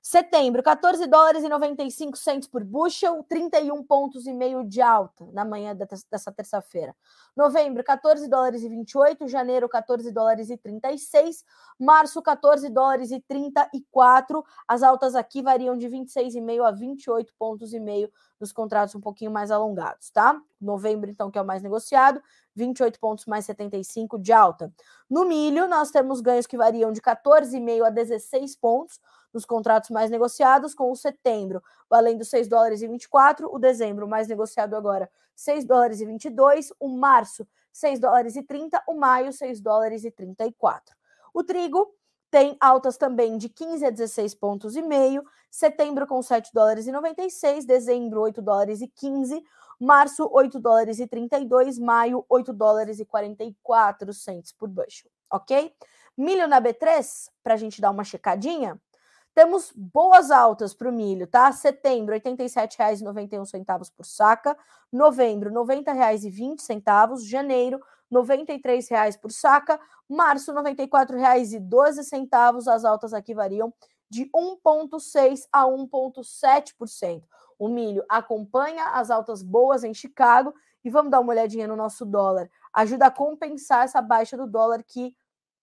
Setembro, 0.06 0.62
14 0.62 1.08
dólares 1.08 1.46
e 1.46 1.48
95 1.48 2.18
centos 2.18 2.50
por 2.50 2.62
bushel, 2.62 3.24
31 3.24 3.82
pontos 3.84 4.28
e 4.28 4.34
meio 4.34 4.62
de 4.62 4.82
alta 4.82 5.26
na 5.32 5.46
manhã 5.46 5.74
dessa 6.12 6.30
terça-feira. 6.30 6.94
Novembro, 7.34 7.82
14 7.82 8.28
dólares 8.28 8.64
e 8.64 8.68
28, 8.68 9.30
janeiro, 9.30 9.70
14 9.70 10.12
dólares 10.12 10.50
e 10.50 10.58
36, 10.58 11.46
março, 11.80 12.22
14 12.22 12.70
dólares 12.70 13.12
e 13.12 13.22
34. 13.22 14.44
As 14.68 14.84
altas 14.84 15.16
aqui 15.16 15.42
variam 15.42 15.78
de 15.78 15.88
26,5 15.88 16.68
a 16.68 16.72
28 16.72 17.34
pontos 17.40 17.74
e 17.74 17.80
meio 17.80 18.12
nos 18.38 18.52
contratos 18.52 18.94
um 18.96 19.00
pouquinho 19.00 19.32
mais 19.32 19.52
alongados, 19.52 20.10
tá? 20.10 20.38
Novembro, 20.60 21.10
então, 21.10 21.32
que 21.32 21.40
é 21.40 21.42
o 21.42 21.46
mais 21.46 21.64
negociado, 21.64 22.22
28 22.56 23.00
pontos 23.00 23.26
mais 23.26 23.46
75 23.46 24.20
de 24.20 24.32
alta. 24.32 24.72
No 25.10 25.26
milho, 25.26 25.68
nós 25.68 25.92
temos 25.92 26.22
ganhos 26.22 26.46
que 26.46 26.58
variam 26.58 26.92
de 26.92 27.02
14,5 27.02 27.86
a 27.86 27.90
16 27.90 28.56
pontos 28.58 29.00
nos 29.34 29.46
contratos 29.46 29.90
mais 29.90 30.12
negociados, 30.12 30.76
com 30.76 30.92
o 30.92 30.96
setembro 30.96 31.62
valendo 31.90 32.24
6 32.24 32.48
dólares 32.48 32.82
e 32.82 32.88
24, 32.88 33.54
o 33.54 33.60
dezembro 33.60 34.08
mais 34.08 34.28
negociado 34.28 34.76
agora 34.76 35.10
6 35.36 35.66
dólares 35.66 36.02
e 36.02 36.06
22, 36.06 36.72
o 36.80 36.88
março 36.88 37.48
6 37.72 38.00
dólares 38.00 38.36
e 38.36 38.44
30, 38.44 38.84
o 38.88 38.94
maio 38.94 39.34
6 39.34 39.60
dólares 39.60 40.04
e 40.04 40.12
34. 40.12 40.96
O 41.34 41.44
trigo 41.44 41.94
tem 42.34 42.58
altas 42.60 42.98
também 42.98 43.38
de 43.38 43.48
15 43.48 43.86
a 43.86 43.92
16 43.92 44.34
pontos 44.34 44.76
e 44.76 44.82
meio, 44.82 45.24
setembro 45.52 46.08
com 46.08 46.20
7 46.20 46.50
dólares 46.52 46.88
e 46.88 46.92
96, 46.92 47.64
dezembro 47.64 48.22
8 48.22 48.42
dólares 48.42 48.82
e 48.82 48.88
15, 48.88 49.40
março 49.80 50.28
8 50.34 50.60
dólares 50.60 50.98
e 50.98 51.06
32, 51.06 51.78
maio 51.78 52.26
8 52.28 52.52
dólares 52.52 53.00
e 53.00 53.06
44 53.06 54.12
centos 54.16 54.52
por 54.52 54.68
bushel, 54.68 55.12
ok? 55.32 55.72
Milho 56.18 56.48
na 56.48 56.60
B3, 56.60 57.30
para 57.44 57.54
a 57.54 57.58
gente 57.58 57.80
dar 57.80 57.92
uma 57.92 58.04
checadinha, 58.04 58.82
temos 59.36 59.72
boas 59.76 60.32
altas 60.32 60.74
para 60.74 60.90
o 60.90 60.92
milho, 60.92 61.28
tá? 61.28 61.52
Setembro, 61.52 62.16
R$ 62.16 62.20
87,91 62.20 63.92
por 63.96 64.06
saca. 64.06 64.56
Novembro, 64.92 65.50
R$ 65.50 65.56
90,20. 65.56 67.28
Janeiro, 67.28 67.80
R$ 68.14 68.22
93,00 68.22 69.20
por 69.20 69.32
saca. 69.32 69.80
Março, 70.08 70.54
R$ 70.54 70.62
94,12. 70.62 72.68
As 72.68 72.86
altas 72.86 73.14
aqui 73.14 73.34
variam 73.34 73.74
de 74.10 74.30
1,6% 74.32 75.48
a 75.52 75.66
1,7%. 75.66 77.24
O 77.58 77.68
milho 77.68 78.04
acompanha 78.08 78.90
as 78.90 79.10
altas 79.10 79.42
boas 79.42 79.84
em 79.84 79.94
Chicago. 79.94 80.54
E 80.84 80.90
vamos 80.90 81.12
dar 81.12 81.22
uma 81.22 81.32
olhadinha 81.32 81.68
no 81.68 81.76
nosso 81.76 82.06
dólar. 82.06 82.50
Ajuda 82.74 83.08
a 83.08 83.12
compensar 83.12 83.86
essa 83.86 84.02
baixa 84.02 84.36
do 84.36 84.46
dólar 84.46 84.84
que 84.84 85.16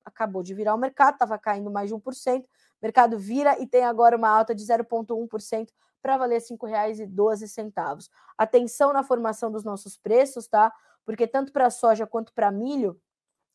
acabou 0.02 0.42
de 0.42 0.54
virar 0.54 0.74
o 0.74 0.78
mercado, 0.78 1.14
estava 1.14 1.38
caindo 1.38 1.70
mais 1.70 1.90
de 1.90 1.94
1% 1.94 2.44
mercado 2.80 3.18
vira 3.18 3.60
e 3.60 3.66
tem 3.66 3.84
agora 3.84 4.16
uma 4.16 4.28
alta 4.28 4.54
de 4.54 4.64
0,1% 4.64 5.68
para 6.02 6.16
valer 6.16 6.40
R$ 6.40 6.56
5,12. 6.56 8.08
Atenção 8.38 8.92
na 8.92 9.02
formação 9.02 9.50
dos 9.50 9.64
nossos 9.64 9.96
preços, 9.96 10.48
tá? 10.48 10.72
Porque 11.04 11.26
tanto 11.26 11.52
para 11.52 11.70
soja 11.70 12.06
quanto 12.06 12.32
para 12.32 12.50
milho, 12.50 13.00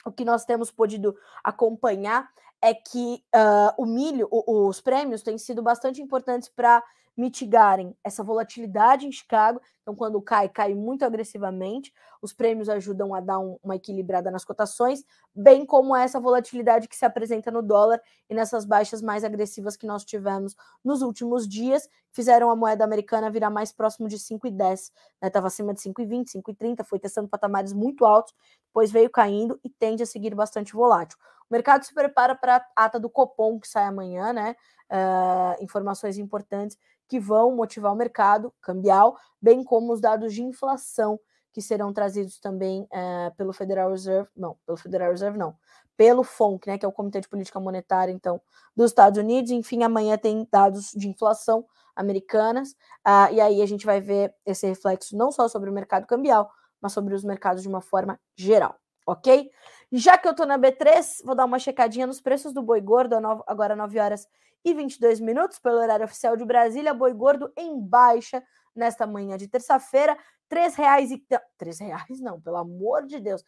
o 0.05 0.11
que 0.11 0.25
nós 0.25 0.45
temos 0.45 0.71
podido 0.71 1.15
acompanhar 1.43 2.29
é 2.61 2.73
que 2.73 3.23
uh, 3.35 3.81
o 3.81 3.85
milho, 3.85 4.27
o, 4.31 4.67
os 4.67 4.81
prêmios 4.81 5.21
têm 5.21 5.37
sido 5.37 5.61
bastante 5.61 6.01
importantes 6.01 6.49
para 6.49 6.83
mitigarem 7.17 7.95
essa 8.03 8.23
volatilidade 8.23 9.07
em 9.07 9.11
Chicago. 9.11 9.61
Então, 9.81 9.95
quando 9.95 10.21
cai, 10.21 10.49
cai 10.49 10.73
muito 10.73 11.05
agressivamente. 11.05 11.93
Os 12.21 12.33
prêmios 12.33 12.67
ajudam 12.69 13.13
a 13.13 13.19
dar 13.19 13.39
um, 13.39 13.57
uma 13.63 13.75
equilibrada 13.75 14.29
nas 14.29 14.43
cotações, 14.43 15.03
bem 15.33 15.65
como 15.65 15.95
essa 15.95 16.19
volatilidade 16.19 16.87
que 16.87 16.95
se 16.95 17.05
apresenta 17.05 17.51
no 17.51 17.61
dólar 17.61 18.01
e 18.29 18.33
nessas 18.33 18.65
baixas 18.65 19.01
mais 19.01 19.23
agressivas 19.23 19.77
que 19.77 19.85
nós 19.85 20.03
tivemos 20.03 20.55
nos 20.83 21.01
últimos 21.01 21.47
dias, 21.47 21.87
fizeram 22.11 22.49
a 22.49 22.55
moeda 22.55 22.83
americana 22.83 23.29
virar 23.29 23.49
mais 23.49 23.71
próximo 23.71 24.07
de 24.07 24.17
5,10. 24.17 24.91
Estava 25.23 25.45
né? 25.45 25.47
acima 25.47 25.73
de 25.73 25.81
5,20, 25.81 26.31
5,30, 26.35 26.83
foi 26.83 26.99
testando 26.99 27.29
patamares 27.29 27.73
muito 27.73 28.05
altos, 28.05 28.33
depois 28.67 28.91
veio 28.91 29.09
caindo 29.09 29.59
e 29.63 29.69
tende 29.69 30.03
a 30.03 30.05
seguir 30.05 30.33
bastante 30.33 30.73
volátil. 30.73 31.17
O 31.49 31.53
mercado 31.53 31.83
se 31.83 31.93
prepara 31.93 32.35
para 32.35 32.65
a 32.75 32.85
ata 32.85 32.99
do 32.99 33.09
Copom, 33.09 33.59
que 33.59 33.67
sai 33.67 33.85
amanhã, 33.85 34.33
né? 34.33 34.55
Uh, 34.91 35.63
informações 35.63 36.17
importantes 36.17 36.77
que 37.07 37.19
vão 37.19 37.55
motivar 37.55 37.91
o 37.91 37.95
mercado 37.95 38.53
cambial, 38.61 39.17
bem 39.41 39.63
como 39.63 39.93
os 39.93 40.01
dados 40.01 40.33
de 40.33 40.43
inflação 40.43 41.19
que 41.55 41.61
serão 41.61 41.93
trazidos 41.93 42.37
também 42.37 42.81
uh, 42.83 43.33
pelo 43.37 43.53
Federal 43.53 43.89
Reserve, 43.89 44.29
não, 44.35 44.57
pelo 44.65 44.77
Federal 44.77 45.09
Reserve 45.09 45.37
não, 45.37 45.55
pelo 45.95 46.21
FONC, 46.21 46.67
né, 46.67 46.77
que 46.77 46.85
é 46.85 46.87
o 46.87 46.91
Comitê 46.91 47.21
de 47.21 47.29
Política 47.29 47.59
Monetária, 47.61 48.11
então, 48.11 48.41
dos 48.75 48.91
Estados 48.91 49.17
Unidos. 49.17 49.51
Enfim, 49.51 49.81
amanhã 49.81 50.17
tem 50.17 50.45
dados 50.51 50.91
de 50.91 51.07
inflação 51.07 51.65
americanas, 51.95 52.71
uh, 53.07 53.31
e 53.31 53.39
aí 53.39 53.61
a 53.61 53.65
gente 53.65 53.85
vai 53.85 54.01
ver 54.01 54.35
esse 54.45 54.67
reflexo 54.67 55.15
não 55.15 55.31
só 55.31 55.47
sobre 55.47 55.69
o 55.69 55.73
mercado 55.73 56.05
cambial, 56.05 56.51
mas 56.81 56.91
sobre 56.91 57.13
os 57.13 57.23
mercados 57.23 57.61
de 57.61 57.69
uma 57.69 57.79
forma 57.79 58.19
geral, 58.35 58.75
ok? 59.07 59.49
Já 59.93 60.17
que 60.17 60.27
eu 60.27 60.35
tô 60.35 60.45
na 60.45 60.59
B3, 60.59 61.23
vou 61.23 61.35
dar 61.35 61.45
uma 61.45 61.57
checadinha 61.57 62.05
nos 62.05 62.19
preços 62.19 62.51
do 62.51 62.61
boi 62.61 62.81
gordo, 62.81 63.15
agora 63.47 63.77
9 63.77 63.97
horas 63.97 64.27
e 64.65 64.73
22 64.73 65.19
minutos, 65.19 65.59
pelo 65.59 65.77
horário 65.77 66.05
oficial 66.05 66.35
de 66.35 66.43
Brasília, 66.43 66.91
boi 66.91 67.13
gordo 67.13 67.53
em 67.55 67.79
baixa 67.79 68.43
nesta 68.75 69.05
manhã 69.05 69.37
de 69.37 69.47
terça-feira, 69.47 70.17
três 70.49 70.73
reais 70.73 71.11
e 71.11 71.23
três 71.55 71.79
reais 71.79 72.19
não, 72.19 72.41
pelo 72.41 72.57
amor 72.57 73.05
de 73.05 73.19
Deus, 73.19 73.43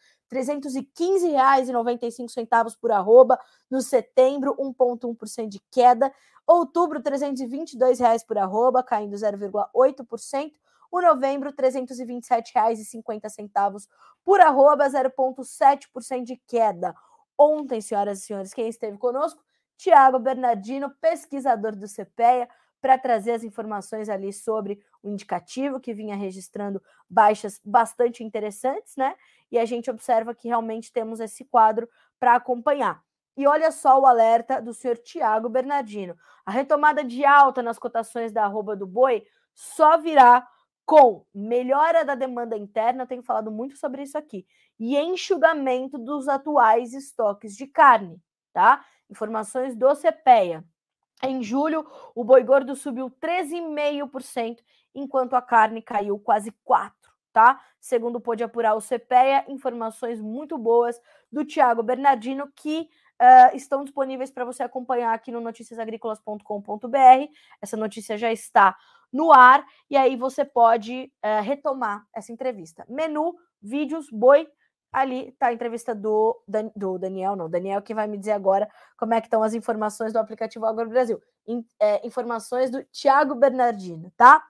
cinco 2.12 2.30
centavos 2.30 2.76
por 2.76 2.92
arroba 2.92 3.38
no 3.68 3.82
setembro, 3.82 4.56
1,1% 4.56 5.48
de 5.48 5.60
queda, 5.72 6.12
outubro 6.46 7.02
dois 7.76 7.98
reais 7.98 8.24
por 8.24 8.38
arroba, 8.38 8.82
caindo 8.82 9.16
0,8%, 9.16 10.52
o 10.90 11.00
novembro 11.02 11.52
cinquenta 12.84 13.28
centavos 13.28 13.88
por 14.24 14.40
arroba, 14.40 14.88
0,7% 14.88 16.22
de 16.22 16.36
queda. 16.46 16.94
Ontem, 17.36 17.80
senhoras 17.80 18.20
e 18.20 18.22
senhores, 18.22 18.54
quem 18.54 18.68
esteve 18.68 18.96
conosco 18.96 19.42
Tiago 19.78 20.18
Bernardino, 20.18 20.90
pesquisador 21.00 21.74
do 21.74 21.86
CPEA, 21.86 22.48
para 22.80 22.98
trazer 22.98 23.32
as 23.32 23.42
informações 23.42 24.08
ali 24.08 24.32
sobre 24.32 24.80
o 25.02 25.08
indicativo 25.08 25.80
que 25.80 25.94
vinha 25.94 26.14
registrando 26.14 26.82
baixas 27.08 27.60
bastante 27.64 28.22
interessantes, 28.22 28.94
né? 28.96 29.16
E 29.50 29.58
a 29.58 29.64
gente 29.64 29.90
observa 29.90 30.34
que 30.34 30.48
realmente 30.48 30.92
temos 30.92 31.20
esse 31.20 31.44
quadro 31.44 31.88
para 32.20 32.34
acompanhar. 32.34 33.02
E 33.36 33.46
olha 33.46 33.70
só 33.70 33.98
o 34.00 34.06
alerta 34.06 34.60
do 34.60 34.74
senhor 34.74 34.98
Tiago 34.98 35.48
Bernardino. 35.48 36.16
A 36.44 36.50
retomada 36.50 37.04
de 37.04 37.24
alta 37.24 37.62
nas 37.62 37.78
cotações 37.78 38.32
da 38.32 38.44
arroba 38.44 38.76
do 38.76 38.86
boi 38.86 39.24
só 39.54 39.96
virá 39.96 40.46
com 40.84 41.24
melhora 41.34 42.04
da 42.04 42.14
demanda 42.14 42.56
interna, 42.56 43.06
tenho 43.06 43.22
falado 43.22 43.50
muito 43.50 43.76
sobre 43.76 44.02
isso 44.02 44.16
aqui, 44.16 44.46
e 44.80 44.96
enxugamento 44.96 45.98
dos 45.98 46.26
atuais 46.28 46.94
estoques 46.94 47.54
de 47.54 47.66
carne, 47.66 48.18
tá? 48.54 48.82
Informações 49.10 49.74
do 49.76 49.94
CPEA. 49.94 50.64
Em 51.22 51.42
julho, 51.42 51.84
o 52.14 52.22
boi 52.22 52.42
gordo 52.44 52.76
subiu 52.76 53.10
13,5%, 53.10 54.58
enquanto 54.94 55.34
a 55.34 55.42
carne 55.42 55.82
caiu 55.82 56.18
quase 56.18 56.52
4%, 56.68 56.92
tá? 57.32 57.60
Segundo 57.80 58.20
pôde 58.20 58.44
apurar 58.44 58.74
o 58.74 58.80
CPEA, 58.80 59.44
informações 59.48 60.20
muito 60.20 60.56
boas 60.56 61.00
do 61.30 61.44
Tiago 61.44 61.82
Bernardino 61.82 62.50
que 62.54 62.88
uh, 63.20 63.56
estão 63.56 63.84
disponíveis 63.84 64.30
para 64.30 64.44
você 64.44 64.62
acompanhar 64.62 65.12
aqui 65.12 65.32
no 65.32 65.40
noticiasagricolas.com.br. 65.40 67.32
Essa 67.60 67.76
notícia 67.76 68.16
já 68.16 68.32
está 68.32 68.76
no 69.12 69.32
ar 69.32 69.64
e 69.90 69.96
aí 69.96 70.16
você 70.16 70.44
pode 70.44 71.12
uh, 71.24 71.42
retomar 71.42 72.06
essa 72.14 72.32
entrevista. 72.32 72.84
Menu, 72.88 73.34
vídeos, 73.60 74.08
boi, 74.10 74.48
ali 74.92 75.28
está 75.28 75.48
a 75.48 75.52
entrevista 75.52 75.94
do, 75.94 76.40
do 76.74 76.98
Daniel, 76.98 77.36
não, 77.36 77.48
Daniel 77.48 77.82
que 77.82 77.94
vai 77.94 78.06
me 78.06 78.16
dizer 78.16 78.32
agora 78.32 78.68
como 78.96 79.14
é 79.14 79.20
que 79.20 79.26
estão 79.26 79.42
as 79.42 79.54
informações 79.54 80.12
do 80.12 80.18
aplicativo 80.18 80.66
Agro 80.66 80.88
Brasil. 80.88 81.20
In, 81.46 81.64
é, 81.78 82.06
informações 82.06 82.70
do 82.70 82.82
Thiago 82.84 83.34
Bernardino, 83.34 84.12
tá? 84.16 84.44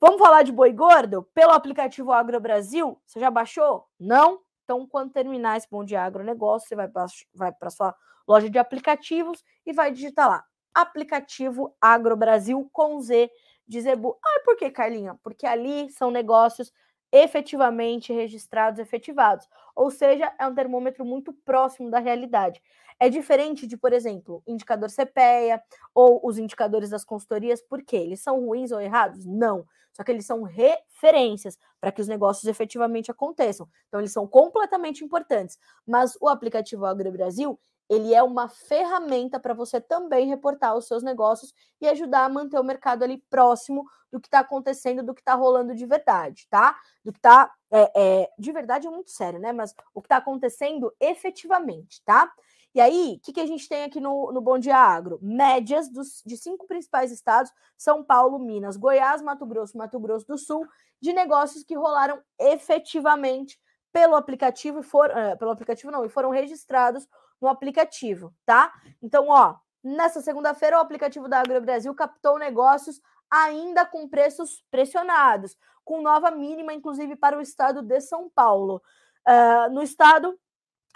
Vamos 0.00 0.18
falar 0.18 0.42
de 0.42 0.52
boi 0.52 0.72
gordo? 0.72 1.24
Pelo 1.34 1.52
aplicativo 1.52 2.12
Agro 2.12 2.38
Brasil, 2.40 3.00
você 3.04 3.18
já 3.18 3.30
baixou? 3.30 3.86
Não? 3.98 4.40
Então, 4.64 4.86
quando 4.86 5.12
terminar 5.12 5.56
esse 5.56 5.68
bom 5.70 5.84
de 5.84 5.96
agronegócio, 5.96 6.68
você 6.68 6.76
vai 6.76 6.88
para 6.88 7.06
vai 7.34 7.52
a 7.60 7.70
sua 7.70 7.94
loja 8.26 8.50
de 8.50 8.58
aplicativos 8.58 9.42
e 9.64 9.72
vai 9.72 9.90
digitar 9.90 10.28
lá, 10.28 10.44
aplicativo 10.74 11.74
Agro 11.80 12.16
Brasil 12.16 12.68
com 12.72 13.00
Z 13.00 13.30
de 13.66 13.80
Zebu. 13.80 14.18
Ah, 14.22 14.40
por 14.44 14.56
que, 14.56 14.70
Carlinha? 14.70 15.18
Porque 15.22 15.46
ali 15.46 15.90
são 15.90 16.10
negócios 16.10 16.72
efetivamente 17.12 18.12
registrados, 18.12 18.80
efetivados. 18.80 19.48
Ou 19.74 19.90
seja, 19.90 20.32
é 20.38 20.46
um 20.46 20.54
termômetro 20.54 21.04
muito 21.04 21.32
próximo 21.32 21.90
da 21.90 21.98
realidade. 21.98 22.62
É 23.00 23.08
diferente 23.08 23.66
de, 23.66 23.76
por 23.76 23.92
exemplo, 23.92 24.42
indicador 24.46 24.90
CPEA 24.90 25.62
ou 25.94 26.20
os 26.24 26.36
indicadores 26.38 26.90
das 26.90 27.04
consultorias, 27.04 27.62
porque 27.62 27.96
eles 27.96 28.20
são 28.20 28.44
ruins 28.44 28.72
ou 28.72 28.80
errados? 28.80 29.24
Não. 29.24 29.64
Só 29.92 30.04
que 30.04 30.12
eles 30.12 30.26
são 30.26 30.42
referências 30.42 31.58
para 31.80 31.90
que 31.92 32.00
os 32.00 32.08
negócios 32.08 32.44
efetivamente 32.44 33.10
aconteçam. 33.10 33.68
Então, 33.88 34.00
eles 34.00 34.12
são 34.12 34.26
completamente 34.26 35.04
importantes. 35.04 35.58
Mas 35.86 36.16
o 36.20 36.28
aplicativo 36.28 36.86
Agro 36.86 37.10
Brasil, 37.12 37.58
ele 37.88 38.14
é 38.14 38.22
uma 38.22 38.48
ferramenta 38.48 39.40
para 39.40 39.54
você 39.54 39.80
também 39.80 40.28
reportar 40.28 40.76
os 40.76 40.86
seus 40.86 41.02
negócios 41.02 41.54
e 41.80 41.88
ajudar 41.88 42.24
a 42.24 42.28
manter 42.28 42.58
o 42.58 42.64
mercado 42.64 43.02
ali 43.02 43.18
próximo 43.30 43.84
do 44.12 44.20
que 44.20 44.26
está 44.26 44.40
acontecendo, 44.40 45.02
do 45.02 45.14
que 45.14 45.20
está 45.20 45.34
rolando 45.34 45.74
de 45.74 45.86
verdade, 45.86 46.46
tá? 46.50 46.76
Do 47.04 47.12
que 47.12 47.18
está 47.18 47.52
é, 47.70 47.92
é, 47.94 48.30
de 48.38 48.52
verdade 48.52 48.86
é 48.86 48.90
muito 48.90 49.10
sério, 49.10 49.38
né? 49.38 49.52
Mas 49.52 49.74
o 49.94 50.00
que 50.00 50.06
está 50.06 50.18
acontecendo 50.18 50.92
efetivamente, 51.00 52.02
tá? 52.04 52.30
E 52.74 52.80
aí, 52.80 53.16
o 53.16 53.20
que, 53.20 53.32
que 53.32 53.40
a 53.40 53.46
gente 53.46 53.68
tem 53.68 53.84
aqui 53.84 53.98
no, 53.98 54.30
no 54.30 54.40
Bom 54.40 54.58
Dia 54.58 54.76
Agro? 54.76 55.18
Médias 55.22 55.88
dos, 55.88 56.22
de 56.24 56.36
cinco 56.36 56.66
principais 56.66 57.10
estados: 57.10 57.50
São 57.76 58.04
Paulo, 58.04 58.38
Minas, 58.38 58.76
Goiás, 58.76 59.22
Mato 59.22 59.46
Grosso, 59.46 59.76
Mato 59.76 59.98
Grosso 59.98 60.26
do 60.26 60.38
Sul, 60.38 60.66
de 61.00 61.12
negócios 61.12 61.64
que 61.64 61.74
rolaram 61.74 62.20
efetivamente 62.38 63.58
pelo 63.92 64.14
aplicativo 64.14 64.80
e 64.80 64.82
foram, 64.82 65.32
uh, 65.32 65.38
pelo 65.38 65.50
aplicativo 65.50 65.90
não, 65.90 66.04
e 66.04 66.08
foram 66.08 66.30
registrados 66.30 67.08
no 67.40 67.48
aplicativo, 67.48 68.34
tá? 68.44 68.72
Então, 69.02 69.28
ó, 69.28 69.56
nessa 69.82 70.20
segunda-feira 70.20 70.78
o 70.78 70.80
aplicativo 70.80 71.28
da 71.28 71.40
Agro 71.40 71.60
Brasil 71.60 71.94
captou 71.94 72.38
negócios 72.38 73.00
ainda 73.30 73.84
com 73.84 74.08
preços 74.08 74.64
pressionados, 74.70 75.56
com 75.84 76.02
nova 76.02 76.30
mínima, 76.30 76.72
inclusive 76.72 77.16
para 77.16 77.38
o 77.38 77.40
estado 77.40 77.82
de 77.82 78.00
São 78.00 78.28
Paulo. 78.28 78.82
Uh, 79.26 79.72
no 79.72 79.82
estado, 79.82 80.38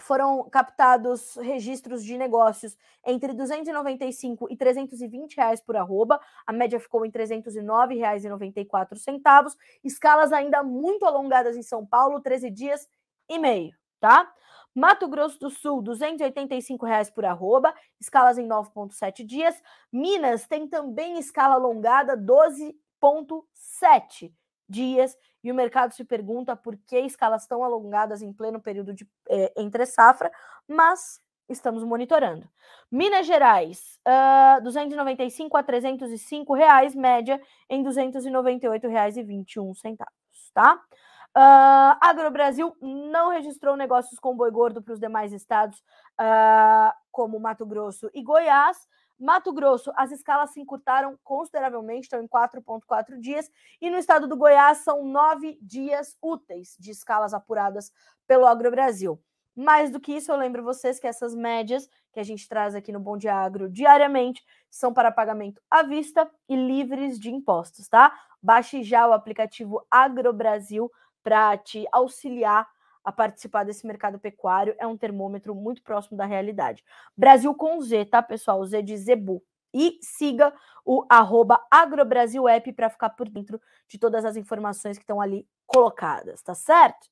foram 0.00 0.48
captados 0.50 1.36
registros 1.36 2.02
de 2.04 2.16
negócios 2.18 2.76
entre 3.06 3.32
295 3.32 4.48
e 4.50 4.56
320 4.56 5.36
reais 5.36 5.60
por 5.60 5.76
arroba, 5.76 6.20
a 6.46 6.52
média 6.52 6.78
ficou 6.80 7.04
em 7.06 7.10
309 7.10 7.94
reais 7.94 8.24
e 8.24 8.28
94 8.28 8.98
centavos, 8.98 9.56
escalas 9.82 10.32
ainda 10.32 10.62
muito 10.62 11.04
alongadas 11.04 11.56
em 11.56 11.62
São 11.62 11.86
Paulo, 11.86 12.20
13 12.20 12.50
dias 12.50 12.88
e 13.28 13.38
meio, 13.38 13.74
tá? 14.00 14.30
Mato 14.74 15.06
Grosso 15.08 15.38
do 15.38 15.50
Sul, 15.50 15.82
285 15.82 16.86
reais 16.86 17.10
por 17.10 17.24
arroba, 17.24 17.74
escalas 18.00 18.38
em 18.38 18.48
9,7 18.48 19.24
dias. 19.24 19.62
Minas 19.92 20.46
tem 20.46 20.66
também 20.66 21.18
escala 21.18 21.54
alongada, 21.54 22.16
12,7 22.16 24.32
dias. 24.68 25.16
E 25.44 25.50
o 25.50 25.54
mercado 25.54 25.92
se 25.92 26.04
pergunta 26.04 26.56
por 26.56 26.76
que 26.76 26.98
escalas 27.00 27.46
tão 27.46 27.62
alongadas 27.62 28.22
em 28.22 28.32
pleno 28.32 28.60
período 28.60 28.94
de 28.94 29.06
é, 29.28 29.52
entre 29.56 29.84
safra, 29.84 30.32
mas 30.66 31.20
estamos 31.48 31.84
monitorando. 31.84 32.48
Minas 32.90 33.26
Gerais, 33.26 33.98
uh, 34.06 34.62
295 34.62 35.56
a 35.56 35.62
305 35.62 36.54
reais, 36.54 36.94
média 36.94 37.40
em 37.68 37.82
298 37.82 38.88
reais 38.88 39.16
e 39.16 39.22
21 39.22 39.74
centavos, 39.74 40.50
tá? 40.54 40.80
Uh, 41.34 41.96
AgroBrasil 42.00 42.76
não 42.80 43.30
registrou 43.30 43.74
negócios 43.74 44.20
com 44.20 44.36
boi 44.36 44.50
gordo 44.50 44.82
para 44.82 44.92
os 44.92 45.00
demais 45.00 45.32
estados, 45.32 45.78
uh, 46.20 46.92
como 47.10 47.40
Mato 47.40 47.64
Grosso 47.64 48.10
e 48.12 48.22
Goiás. 48.22 48.86
Mato 49.18 49.52
Grosso, 49.52 49.92
as 49.96 50.10
escalas 50.10 50.50
se 50.50 50.60
encurtaram 50.60 51.18
consideravelmente, 51.22 52.02
estão 52.04 52.20
em 52.22 52.26
4,4 52.26 53.18
dias, 53.18 53.50
e 53.80 53.88
no 53.88 53.96
estado 53.96 54.26
do 54.26 54.36
Goiás 54.36 54.78
são 54.78 55.04
nove 55.04 55.58
dias 55.62 56.16
úteis 56.20 56.76
de 56.78 56.90
escalas 56.90 57.32
apuradas 57.32 57.92
pelo 58.26 58.46
AgroBrasil. 58.46 59.18
Mais 59.54 59.90
do 59.90 60.00
que 60.00 60.12
isso, 60.12 60.32
eu 60.32 60.36
lembro 60.36 60.62
vocês 60.62 60.98
que 60.98 61.06
essas 61.06 61.34
médias 61.34 61.88
que 62.12 62.18
a 62.18 62.22
gente 62.22 62.48
traz 62.48 62.74
aqui 62.74 62.90
no 62.90 62.98
Bom 62.98 63.16
de 63.16 63.28
Agro 63.28 63.68
diariamente 63.68 64.42
são 64.70 64.92
para 64.92 65.12
pagamento 65.12 65.62
à 65.70 65.82
vista 65.82 66.28
e 66.48 66.56
livres 66.56 67.18
de 67.18 67.30
impostos, 67.30 67.86
tá? 67.88 68.18
Baixe 68.42 68.82
já 68.82 69.06
o 69.06 69.12
aplicativo 69.12 69.86
AgroBrasil 69.90 70.90
para 71.22 71.56
te 71.56 71.86
auxiliar 71.92 72.68
a 73.04 73.10
participar 73.10 73.64
desse 73.64 73.86
mercado 73.86 74.18
pecuário. 74.18 74.74
É 74.78 74.86
um 74.86 74.96
termômetro 74.96 75.54
muito 75.54 75.82
próximo 75.82 76.16
da 76.16 76.24
realidade. 76.24 76.84
Brasil 77.16 77.54
com 77.54 77.80
Z, 77.80 78.06
tá, 78.06 78.22
pessoal? 78.22 78.64
Z 78.64 78.82
de 78.82 78.96
Zebu. 78.96 79.42
E 79.74 79.98
siga 80.02 80.52
o 80.84 81.06
AgroBrasilApp 81.70 82.72
para 82.74 82.90
ficar 82.90 83.10
por 83.10 83.28
dentro 83.28 83.60
de 83.88 83.98
todas 83.98 84.24
as 84.24 84.36
informações 84.36 84.98
que 84.98 85.02
estão 85.02 85.20
ali 85.20 85.48
colocadas, 85.66 86.42
tá 86.42 86.54
certo? 86.54 87.10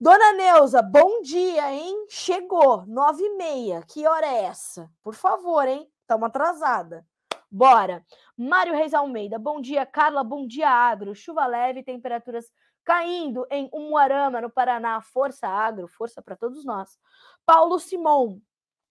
Dona 0.00 0.32
Neuza, 0.32 0.82
bom 0.82 1.22
dia, 1.22 1.72
hein? 1.72 2.06
Chegou, 2.08 2.84
nove 2.86 3.22
e 3.22 3.36
meia. 3.36 3.82
Que 3.86 4.06
hora 4.06 4.26
é 4.26 4.44
essa? 4.44 4.90
Por 5.02 5.14
favor, 5.14 5.66
hein? 5.66 5.88
Estamos 6.02 6.26
atrasada. 6.26 7.06
Bora. 7.50 8.04
Mário 8.36 8.74
Reis 8.74 8.92
Almeida, 8.92 9.38
bom 9.38 9.60
dia, 9.60 9.86
Carla, 9.86 10.22
bom 10.22 10.46
dia, 10.46 10.68
Agro. 10.68 11.14
Chuva 11.14 11.46
leve, 11.46 11.82
temperaturas 11.82 12.50
caindo 12.88 13.46
em 13.50 13.68
Umuarama, 13.70 14.40
no 14.40 14.48
Paraná. 14.48 15.02
Força, 15.02 15.46
Agro, 15.46 15.86
força 15.88 16.22
para 16.22 16.34
todos 16.34 16.64
nós. 16.64 16.98
Paulo 17.44 17.78
Simon, 17.78 18.40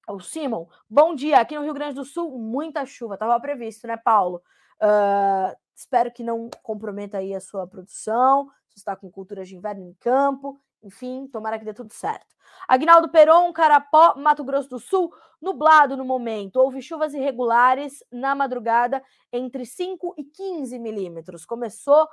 o 0.08 0.20
Simon, 0.20 0.68
bom 0.88 1.16
dia. 1.16 1.40
Aqui 1.40 1.56
no 1.56 1.64
Rio 1.64 1.74
Grande 1.74 1.96
do 1.96 2.06
Sul, 2.06 2.38
muita 2.38 2.86
chuva. 2.86 3.16
Estava 3.16 3.40
previsto, 3.40 3.88
né, 3.88 3.98
Paulo? 3.98 4.44
Uh, 4.80 5.58
espero 5.76 6.12
que 6.12 6.22
não 6.22 6.48
comprometa 6.62 7.18
aí 7.18 7.34
a 7.34 7.40
sua 7.40 7.66
produção. 7.66 8.46
Você 8.70 8.78
está 8.78 8.96
com 8.96 9.10
culturas 9.10 9.50
de 9.50 9.56
inverno 9.56 9.82
em 9.82 9.96
campo. 10.00 10.62
Enfim, 10.84 11.28
tomara 11.34 11.58
que 11.58 11.66
dê 11.66 11.74
tudo 11.74 11.92
certo. 11.92 12.36
Agnaldo 12.68 13.10
Peron, 13.10 13.52
Carapó, 13.52 14.14
Mato 14.16 14.44
Grosso 14.44 14.70
do 14.70 14.80
Sul, 14.80 15.12
nublado 15.42 15.98
no 15.98 16.06
momento. 16.06 16.58
Houve 16.58 16.84
chuvas 16.84 17.16
irregulares 17.16 18.04
na 18.12 18.36
madrugada 18.36 19.02
entre 19.34 19.66
5 19.66 20.14
e 20.20 20.24
15 20.24 20.78
milímetros. 20.78 21.48
Começou 21.48 22.08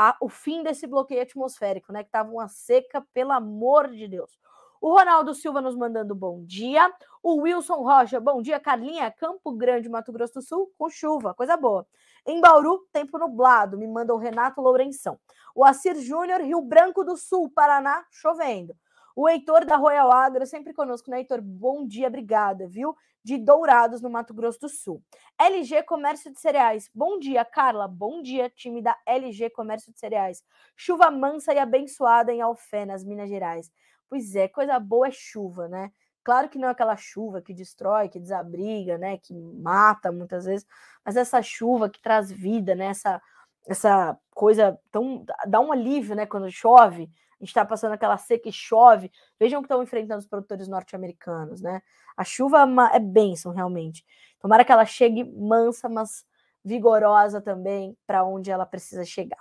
a, 0.00 0.16
o 0.20 0.28
fim 0.28 0.62
desse 0.62 0.86
bloqueio 0.86 1.22
atmosférico, 1.22 1.92
né? 1.92 2.04
Que 2.04 2.08
estava 2.08 2.30
uma 2.30 2.46
seca, 2.46 3.04
pelo 3.12 3.32
amor 3.32 3.88
de 3.88 4.06
Deus. 4.06 4.38
O 4.80 4.92
Ronaldo 4.96 5.34
Silva 5.34 5.60
nos 5.60 5.74
mandando 5.74 6.14
bom 6.14 6.44
dia. 6.44 6.88
O 7.20 7.40
Wilson 7.40 7.82
Rocha, 7.82 8.20
bom 8.20 8.40
dia, 8.40 8.60
Carlinha. 8.60 9.10
Campo 9.10 9.50
Grande, 9.50 9.88
Mato 9.88 10.12
Grosso 10.12 10.34
do 10.34 10.42
Sul, 10.42 10.72
com 10.78 10.88
chuva, 10.88 11.34
coisa 11.34 11.56
boa. 11.56 11.84
Em 12.24 12.40
Bauru, 12.40 12.86
tempo 12.92 13.18
nublado, 13.18 13.76
me 13.76 13.88
manda 13.88 14.14
o 14.14 14.18
Renato 14.18 14.60
Lourenção. 14.60 15.18
O 15.52 15.64
Assir 15.64 15.96
Júnior, 15.96 16.42
Rio 16.42 16.60
Branco 16.60 17.02
do 17.02 17.16
Sul, 17.16 17.50
Paraná, 17.50 18.06
chovendo. 18.08 18.76
O 19.16 19.28
Heitor 19.28 19.64
da 19.64 19.74
Royal 19.74 20.12
Agro, 20.12 20.46
sempre 20.46 20.72
conosco, 20.72 21.10
né, 21.10 21.18
Heitor? 21.18 21.40
Bom 21.42 21.84
dia, 21.84 22.06
obrigada, 22.06 22.68
viu? 22.68 22.94
De 23.28 23.36
Dourados, 23.36 24.00
no 24.00 24.08
Mato 24.08 24.32
Grosso 24.32 24.58
do 24.60 24.70
Sul. 24.70 25.02
LG 25.38 25.82
Comércio 25.82 26.32
de 26.32 26.40
Cereais. 26.40 26.90
Bom 26.94 27.18
dia, 27.18 27.44
Carla. 27.44 27.86
Bom 27.86 28.22
dia, 28.22 28.48
time 28.48 28.80
da 28.80 28.96
LG 29.04 29.50
Comércio 29.50 29.92
de 29.92 29.98
Cereais. 29.98 30.42
Chuva 30.74 31.10
mansa 31.10 31.52
e 31.52 31.58
abençoada 31.58 32.32
em 32.32 32.40
Alfenas, 32.40 33.04
Minas 33.04 33.28
Gerais. 33.28 33.70
Pois 34.08 34.34
é, 34.34 34.48
coisa 34.48 34.80
boa 34.80 35.08
é 35.08 35.10
chuva, 35.10 35.68
né? 35.68 35.92
Claro 36.24 36.48
que 36.48 36.58
não 36.58 36.68
é 36.68 36.70
aquela 36.70 36.96
chuva 36.96 37.42
que 37.42 37.52
destrói, 37.52 38.08
que 38.08 38.18
desabriga, 38.18 38.96
né? 38.96 39.18
Que 39.18 39.34
mata 39.34 40.10
muitas 40.10 40.46
vezes, 40.46 40.66
mas 41.04 41.14
essa 41.14 41.42
chuva 41.42 41.90
que 41.90 42.00
traz 42.00 42.32
vida, 42.32 42.74
né? 42.74 42.86
Essa, 42.86 43.20
essa 43.66 44.18
coisa 44.30 44.80
tão. 44.90 45.22
dá 45.46 45.60
um 45.60 45.70
alívio, 45.70 46.16
né? 46.16 46.24
Quando 46.24 46.50
chove, 46.50 47.10
a 47.40 47.44
gente 47.44 47.50
está 47.50 47.64
passando 47.64 47.92
aquela 47.92 48.16
seca 48.16 48.48
e 48.48 48.52
chove. 48.52 49.10
Vejam 49.38 49.60
o 49.60 49.62
que 49.62 49.66
estão 49.66 49.82
enfrentando 49.82 50.18
os 50.18 50.26
produtores 50.26 50.66
norte-americanos, 50.66 51.60
né? 51.60 51.80
A 52.16 52.24
chuva 52.24 52.66
é, 52.92 52.96
é 52.96 53.00
bênção, 53.00 53.52
realmente. 53.52 54.04
Tomara 54.40 54.64
que 54.64 54.72
ela 54.72 54.84
chegue 54.84 55.22
mansa, 55.24 55.88
mas 55.88 56.24
vigorosa 56.64 57.40
também 57.40 57.96
para 58.06 58.24
onde 58.24 58.50
ela 58.50 58.66
precisa 58.66 59.04
chegar. 59.04 59.40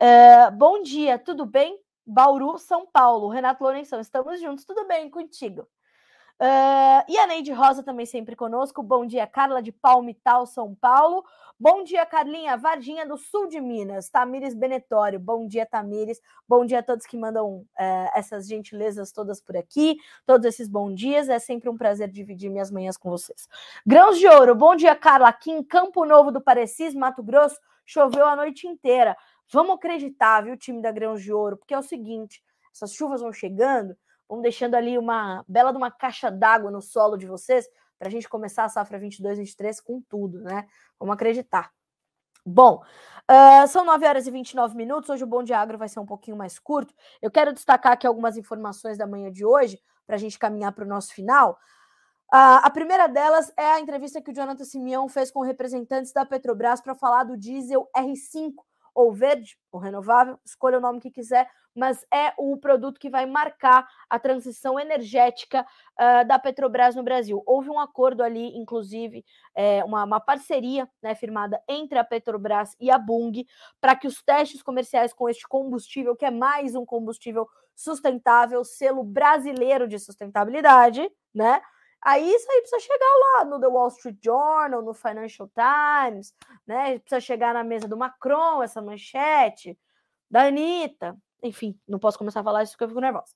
Uh, 0.00 0.50
bom 0.56 0.82
dia, 0.82 1.18
tudo 1.18 1.44
bem? 1.44 1.78
Bauru, 2.06 2.58
São 2.58 2.86
Paulo. 2.86 3.28
Renato 3.28 3.62
Lourenção, 3.62 4.00
estamos 4.00 4.40
juntos, 4.40 4.64
tudo 4.64 4.86
bem 4.86 5.10
contigo? 5.10 5.68
Uh, 6.40 7.02
e 7.08 7.18
a 7.18 7.26
Neide 7.26 7.52
Rosa 7.52 7.82
também 7.82 8.06
sempre 8.06 8.36
conosco. 8.36 8.80
Bom 8.80 9.04
dia, 9.04 9.26
Carla 9.26 9.60
de 9.60 9.72
Palmital, 9.72 10.46
São 10.46 10.72
Paulo. 10.72 11.24
Bom 11.58 11.82
dia, 11.82 12.06
Carlinha, 12.06 12.56
Varginha 12.56 13.04
do 13.04 13.16
Sul 13.16 13.48
de 13.48 13.60
Minas. 13.60 14.08
Tamires 14.08 14.54
Benetório. 14.54 15.18
Bom 15.18 15.48
dia, 15.48 15.66
Tamires. 15.66 16.20
Bom 16.46 16.64
dia 16.64 16.78
a 16.78 16.82
todos 16.82 17.06
que 17.06 17.16
mandam 17.16 17.56
uh, 17.56 17.66
essas 18.14 18.46
gentilezas 18.46 19.10
todas 19.10 19.40
por 19.40 19.56
aqui. 19.56 19.96
Todos 20.24 20.46
esses 20.46 20.68
bons 20.68 20.94
dias. 20.94 21.28
É 21.28 21.40
sempre 21.40 21.68
um 21.68 21.76
prazer 21.76 22.08
dividir 22.08 22.50
minhas 22.50 22.70
manhãs 22.70 22.96
com 22.96 23.10
vocês. 23.10 23.48
Grãos 23.84 24.16
de 24.16 24.28
Ouro. 24.28 24.54
Bom 24.54 24.76
dia, 24.76 24.94
Carla. 24.94 25.28
Aqui 25.28 25.50
em 25.50 25.62
Campo 25.64 26.04
Novo 26.04 26.30
do 26.30 26.40
Parecis, 26.40 26.94
Mato 26.94 27.20
Grosso, 27.20 27.58
choveu 27.84 28.26
a 28.26 28.36
noite 28.36 28.68
inteira. 28.68 29.16
Vamos 29.50 29.74
acreditar, 29.74 30.42
viu, 30.42 30.56
time 30.56 30.80
da 30.80 30.92
Grãos 30.92 31.20
de 31.20 31.32
Ouro, 31.32 31.56
porque 31.56 31.74
é 31.74 31.78
o 31.78 31.82
seguinte: 31.82 32.40
essas 32.72 32.92
chuvas 32.92 33.22
vão 33.22 33.32
chegando, 33.32 33.96
vão 34.28 34.40
deixando 34.40 34.74
ali 34.74 34.98
uma 34.98 35.44
bela 35.48 35.72
de 35.72 35.78
uma 35.78 35.90
caixa 35.90 36.30
d'água 36.30 36.70
no 36.70 36.82
solo 36.82 37.16
de 37.16 37.26
vocês, 37.26 37.66
para 37.98 38.08
a 38.08 38.10
gente 38.10 38.28
começar 38.28 38.64
a 38.64 38.68
safra 38.68 38.98
22, 38.98 39.38
23 39.38 39.80
com 39.80 40.00
tudo, 40.02 40.40
né? 40.40 40.66
Vamos 40.98 41.14
acreditar. 41.14 41.72
Bom, 42.46 42.82
uh, 43.30 43.68
são 43.68 43.84
9 43.84 44.06
horas 44.06 44.26
e 44.26 44.30
29 44.30 44.76
minutos. 44.76 45.10
Hoje 45.10 45.24
o 45.24 45.26
Bom 45.26 45.42
de 45.42 45.52
Agro 45.52 45.76
vai 45.76 45.88
ser 45.88 46.00
um 46.00 46.06
pouquinho 46.06 46.36
mais 46.36 46.58
curto. 46.58 46.94
Eu 47.20 47.30
quero 47.30 47.52
destacar 47.52 47.92
aqui 47.92 48.06
algumas 48.06 48.36
informações 48.36 48.96
da 48.96 49.06
manhã 49.06 49.30
de 49.30 49.44
hoje, 49.44 49.78
para 50.06 50.16
a 50.16 50.18
gente 50.18 50.38
caminhar 50.38 50.72
para 50.72 50.84
o 50.84 50.88
nosso 50.88 51.12
final. 51.12 51.58
Uh, 52.32 52.60
a 52.62 52.70
primeira 52.70 53.06
delas 53.06 53.52
é 53.56 53.72
a 53.72 53.80
entrevista 53.80 54.20
que 54.20 54.30
o 54.30 54.34
Jonathan 54.34 54.64
Simeão 54.64 55.08
fez 55.08 55.30
com 55.30 55.40
representantes 55.40 56.12
da 56.12 56.24
Petrobras 56.24 56.80
para 56.80 56.94
falar 56.94 57.24
do 57.24 57.36
diesel 57.36 57.88
R5, 57.96 58.52
ou 58.98 59.12
verde 59.12 59.56
ou 59.70 59.78
renovável, 59.78 60.36
escolha 60.44 60.78
o 60.78 60.80
nome 60.80 60.98
que 60.98 61.08
quiser, 61.08 61.48
mas 61.72 62.04
é 62.12 62.32
o 62.36 62.56
produto 62.56 62.98
que 62.98 63.08
vai 63.08 63.26
marcar 63.26 63.86
a 64.10 64.18
transição 64.18 64.78
energética 64.80 65.64
uh, 65.64 66.26
da 66.26 66.36
Petrobras 66.36 66.96
no 66.96 67.04
Brasil. 67.04 67.40
Houve 67.46 67.70
um 67.70 67.78
acordo 67.78 68.24
ali, 68.24 68.58
inclusive, 68.58 69.24
é, 69.54 69.84
uma, 69.84 70.02
uma, 70.02 70.18
parceria 70.18 70.90
né, 71.00 71.14
firmada 71.14 71.62
entre 71.68 71.96
a 71.96 72.02
Petrobras 72.02 72.74
e 72.80 72.90
a 72.90 72.98
Bung 72.98 73.46
para 73.80 73.94
que 73.94 74.08
os 74.08 74.20
testes 74.20 74.64
comerciais 74.64 75.12
com 75.12 75.28
este 75.28 75.46
combustível, 75.46 76.16
que 76.16 76.24
é 76.24 76.30
mais 76.32 76.74
um 76.74 76.84
combustível 76.84 77.48
sustentável, 77.76 78.64
selo 78.64 79.04
brasileiro 79.04 79.86
de 79.86 80.00
sustentabilidade, 80.00 81.08
né? 81.32 81.62
Aí 82.02 82.28
isso 82.32 82.50
aí 82.50 82.60
precisa 82.60 82.80
chegar 82.80 83.06
lá 83.36 83.44
no 83.44 83.60
The 83.60 83.66
Wall 83.66 83.88
Street 83.88 84.18
Journal, 84.22 84.82
no 84.82 84.94
Financial 84.94 85.48
Times, 85.48 86.34
né? 86.66 86.98
Precisa 87.00 87.20
chegar 87.20 87.52
na 87.52 87.64
mesa 87.64 87.88
do 87.88 87.96
Macron, 87.96 88.62
essa 88.62 88.80
manchete, 88.80 89.78
da 90.30 90.46
Anitta. 90.46 91.16
Enfim, 91.42 91.78
não 91.86 91.98
posso 91.98 92.18
começar 92.18 92.40
a 92.40 92.44
falar 92.44 92.62
isso 92.62 92.72
porque 92.72 92.84
eu 92.84 92.88
fico 92.88 93.00
nervosa. 93.00 93.32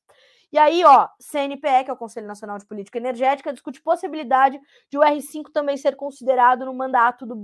E 0.52 0.58
aí, 0.58 0.84
ó, 0.84 1.08
CNPE, 1.18 1.84
que 1.84 1.90
é 1.90 1.94
o 1.94 1.96
Conselho 1.96 2.26
Nacional 2.26 2.58
de 2.58 2.66
Política 2.66 2.98
Energética, 2.98 3.54
discute 3.54 3.80
possibilidade 3.80 4.60
de 4.90 4.98
o 4.98 5.00
R5 5.00 5.44
também 5.50 5.78
ser 5.78 5.96
considerado 5.96 6.66
no 6.66 6.74
mandato 6.74 7.24
do 7.24 7.34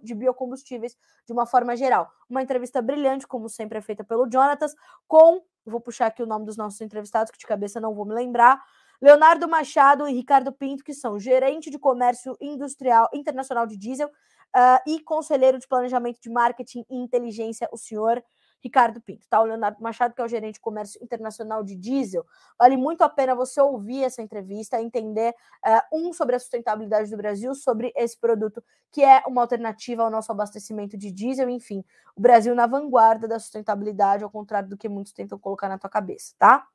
de 0.00 0.14
biocombustíveis 0.14 0.96
de 1.26 1.32
uma 1.32 1.46
forma 1.46 1.76
geral. 1.76 2.08
Uma 2.30 2.42
entrevista 2.42 2.80
brilhante, 2.80 3.26
como 3.26 3.48
sempre 3.48 3.78
é 3.78 3.80
feita 3.80 4.04
pelo 4.04 4.30
Jonatas, 4.30 4.72
com, 5.08 5.42
vou 5.66 5.80
puxar 5.80 6.06
aqui 6.06 6.22
o 6.22 6.26
nome 6.26 6.46
dos 6.46 6.56
nossos 6.56 6.80
entrevistados, 6.80 7.32
que 7.32 7.38
de 7.38 7.46
cabeça 7.46 7.80
não 7.80 7.92
vou 7.92 8.04
me 8.06 8.14
lembrar, 8.14 8.62
Leonardo 9.04 9.46
Machado 9.46 10.08
e 10.08 10.14
Ricardo 10.14 10.50
Pinto, 10.50 10.82
que 10.82 10.94
são 10.94 11.20
gerente 11.20 11.68
de 11.68 11.78
comércio 11.78 12.34
industrial 12.40 13.06
internacional 13.12 13.66
de 13.66 13.76
diesel 13.76 14.08
uh, 14.08 14.80
e 14.86 14.98
conselheiro 14.98 15.58
de 15.58 15.68
planejamento 15.68 16.18
de 16.22 16.30
marketing 16.30 16.86
e 16.88 16.96
inteligência, 16.96 17.68
o 17.70 17.76
senhor 17.76 18.24
Ricardo 18.62 19.02
Pinto, 19.02 19.28
tá? 19.28 19.42
O 19.42 19.44
Leonardo 19.44 19.82
Machado, 19.82 20.14
que 20.14 20.22
é 20.22 20.24
o 20.24 20.28
gerente 20.28 20.54
de 20.54 20.60
comércio 20.60 20.98
internacional 21.04 21.62
de 21.62 21.76
diesel. 21.76 22.24
Vale 22.58 22.78
muito 22.78 23.02
a 23.02 23.08
pena 23.10 23.34
você 23.34 23.60
ouvir 23.60 24.04
essa 24.04 24.22
entrevista, 24.22 24.80
entender, 24.80 25.34
uh, 25.66 26.08
um, 26.08 26.10
sobre 26.14 26.36
a 26.36 26.38
sustentabilidade 26.38 27.10
do 27.10 27.16
Brasil, 27.18 27.54
sobre 27.54 27.92
esse 27.94 28.18
produto 28.18 28.64
que 28.90 29.04
é 29.04 29.22
uma 29.26 29.42
alternativa 29.42 30.02
ao 30.02 30.10
nosso 30.10 30.32
abastecimento 30.32 30.96
de 30.96 31.12
diesel, 31.12 31.50
enfim, 31.50 31.84
o 32.16 32.22
Brasil 32.22 32.54
na 32.54 32.66
vanguarda 32.66 33.28
da 33.28 33.38
sustentabilidade, 33.38 34.24
ao 34.24 34.30
contrário 34.30 34.70
do 34.70 34.78
que 34.78 34.88
muitos 34.88 35.12
tentam 35.12 35.38
colocar 35.38 35.68
na 35.68 35.76
tua 35.76 35.90
cabeça, 35.90 36.34
tá? 36.38 36.66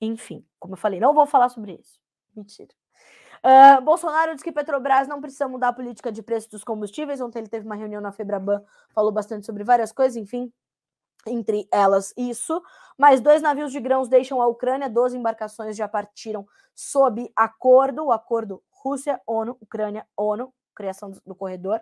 Enfim, 0.00 0.44
como 0.58 0.74
eu 0.74 0.78
falei, 0.78 1.00
não 1.00 1.14
vou 1.14 1.26
falar 1.26 1.48
sobre 1.48 1.74
isso. 1.74 2.00
Mentira. 2.34 2.74
Uh, 3.44 3.80
Bolsonaro 3.82 4.34
diz 4.34 4.42
que 4.42 4.50
Petrobras 4.50 5.06
não 5.06 5.20
precisa 5.20 5.46
mudar 5.46 5.68
a 5.68 5.72
política 5.72 6.10
de 6.10 6.22
preço 6.22 6.50
dos 6.50 6.64
combustíveis. 6.64 7.20
Ontem 7.20 7.40
ele 7.40 7.48
teve 7.48 7.66
uma 7.66 7.74
reunião 7.74 8.00
na 8.00 8.10
Febraban, 8.10 8.64
falou 8.94 9.12
bastante 9.12 9.44
sobre 9.44 9.62
várias 9.62 9.92
coisas, 9.92 10.16
enfim, 10.16 10.50
entre 11.26 11.68
elas 11.70 12.14
isso. 12.16 12.62
Mais 12.96 13.20
dois 13.20 13.42
navios 13.42 13.70
de 13.70 13.80
grãos 13.80 14.08
deixam 14.08 14.40
a 14.40 14.46
Ucrânia, 14.46 14.88
12 14.88 15.18
embarcações 15.18 15.76
já 15.76 15.86
partiram 15.86 16.46
sob 16.74 17.30
acordo, 17.36 18.06
o 18.06 18.12
acordo 18.12 18.62
Rússia, 18.70 19.20
ONU, 19.26 19.56
Ucrânia, 19.60 20.06
ONU, 20.16 20.52
criação 20.74 21.10
do 21.24 21.34
corredor. 21.34 21.80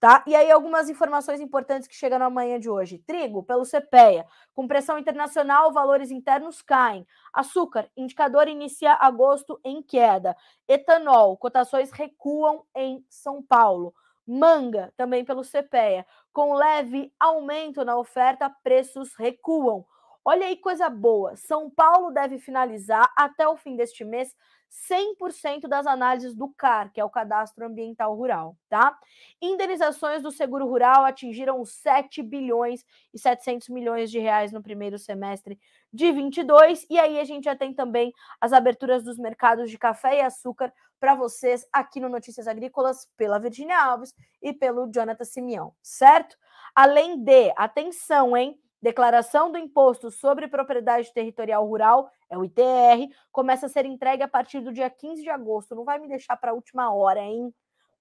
Tá? 0.00 0.24
E 0.26 0.34
aí, 0.34 0.50
algumas 0.50 0.88
informações 0.88 1.40
importantes 1.42 1.86
que 1.86 1.94
chegam 1.94 2.18
na 2.18 2.30
manhã 2.30 2.58
de 2.58 2.70
hoje. 2.70 2.96
Trigo, 3.06 3.42
pelo 3.42 3.66
CPEA. 3.66 4.24
Com 4.54 4.66
pressão 4.66 4.98
internacional, 4.98 5.74
valores 5.74 6.10
internos 6.10 6.62
caem. 6.62 7.06
Açúcar, 7.34 7.86
indicador 7.94 8.48
inicia 8.48 8.94
agosto 8.94 9.60
em 9.62 9.82
queda. 9.82 10.34
Etanol, 10.66 11.36
cotações 11.36 11.90
recuam 11.90 12.64
em 12.74 13.04
São 13.10 13.42
Paulo. 13.42 13.94
Manga, 14.26 14.90
também 14.96 15.22
pelo 15.22 15.42
CPEA. 15.44 16.06
Com 16.32 16.54
leve 16.54 17.12
aumento 17.20 17.84
na 17.84 17.98
oferta, 17.98 18.48
preços 18.62 19.14
recuam. 19.16 19.84
Olha 20.24 20.46
aí 20.46 20.56
coisa 20.56 20.88
boa. 20.90 21.34
São 21.36 21.70
Paulo 21.70 22.10
deve 22.10 22.38
finalizar 22.38 23.10
até 23.16 23.48
o 23.48 23.56
fim 23.56 23.76
deste 23.76 24.04
mês 24.04 24.34
100% 24.70 25.66
das 25.66 25.86
análises 25.86 26.34
do 26.34 26.48
CAR, 26.48 26.92
que 26.92 27.00
é 27.00 27.04
o 27.04 27.10
Cadastro 27.10 27.66
Ambiental 27.66 28.14
Rural, 28.14 28.56
tá? 28.68 28.96
Indenizações 29.42 30.22
do 30.22 30.30
seguro 30.30 30.66
rural 30.66 31.04
atingiram 31.04 31.64
7 31.64 32.22
bilhões 32.22 32.84
e 33.12 33.18
700 33.18 33.68
milhões 33.68 34.10
de 34.10 34.20
reais 34.20 34.52
no 34.52 34.62
primeiro 34.62 34.96
semestre 34.96 35.58
de 35.92 36.12
22, 36.12 36.86
e 36.88 37.00
aí 37.00 37.18
a 37.18 37.24
gente 37.24 37.44
já 37.44 37.56
tem 37.56 37.74
também 37.74 38.12
as 38.40 38.52
aberturas 38.52 39.02
dos 39.02 39.18
mercados 39.18 39.68
de 39.68 39.76
café 39.76 40.18
e 40.18 40.20
açúcar 40.20 40.72
para 41.00 41.16
vocês 41.16 41.66
aqui 41.72 41.98
no 41.98 42.08
Notícias 42.08 42.46
Agrícolas 42.46 43.08
pela 43.16 43.40
Virginia 43.40 43.82
Alves 43.82 44.14
e 44.40 44.52
pelo 44.52 44.88
Jonathan 44.92 45.24
Simeão, 45.24 45.74
certo? 45.82 46.36
Além 46.76 47.18
de, 47.24 47.52
atenção, 47.56 48.36
hein? 48.36 48.56
Declaração 48.82 49.52
do 49.52 49.58
Imposto 49.58 50.10
sobre 50.10 50.48
Propriedade 50.48 51.12
Territorial 51.12 51.66
Rural, 51.66 52.10
é 52.30 52.38
o 52.38 52.44
ITR, 52.44 53.12
começa 53.30 53.66
a 53.66 53.68
ser 53.68 53.84
entregue 53.84 54.22
a 54.22 54.28
partir 54.28 54.60
do 54.60 54.72
dia 54.72 54.88
15 54.88 55.22
de 55.22 55.28
agosto. 55.28 55.74
Não 55.74 55.84
vai 55.84 55.98
me 55.98 56.08
deixar 56.08 56.36
para 56.36 56.52
a 56.52 56.54
última 56.54 56.92
hora, 56.94 57.20
hein? 57.20 57.52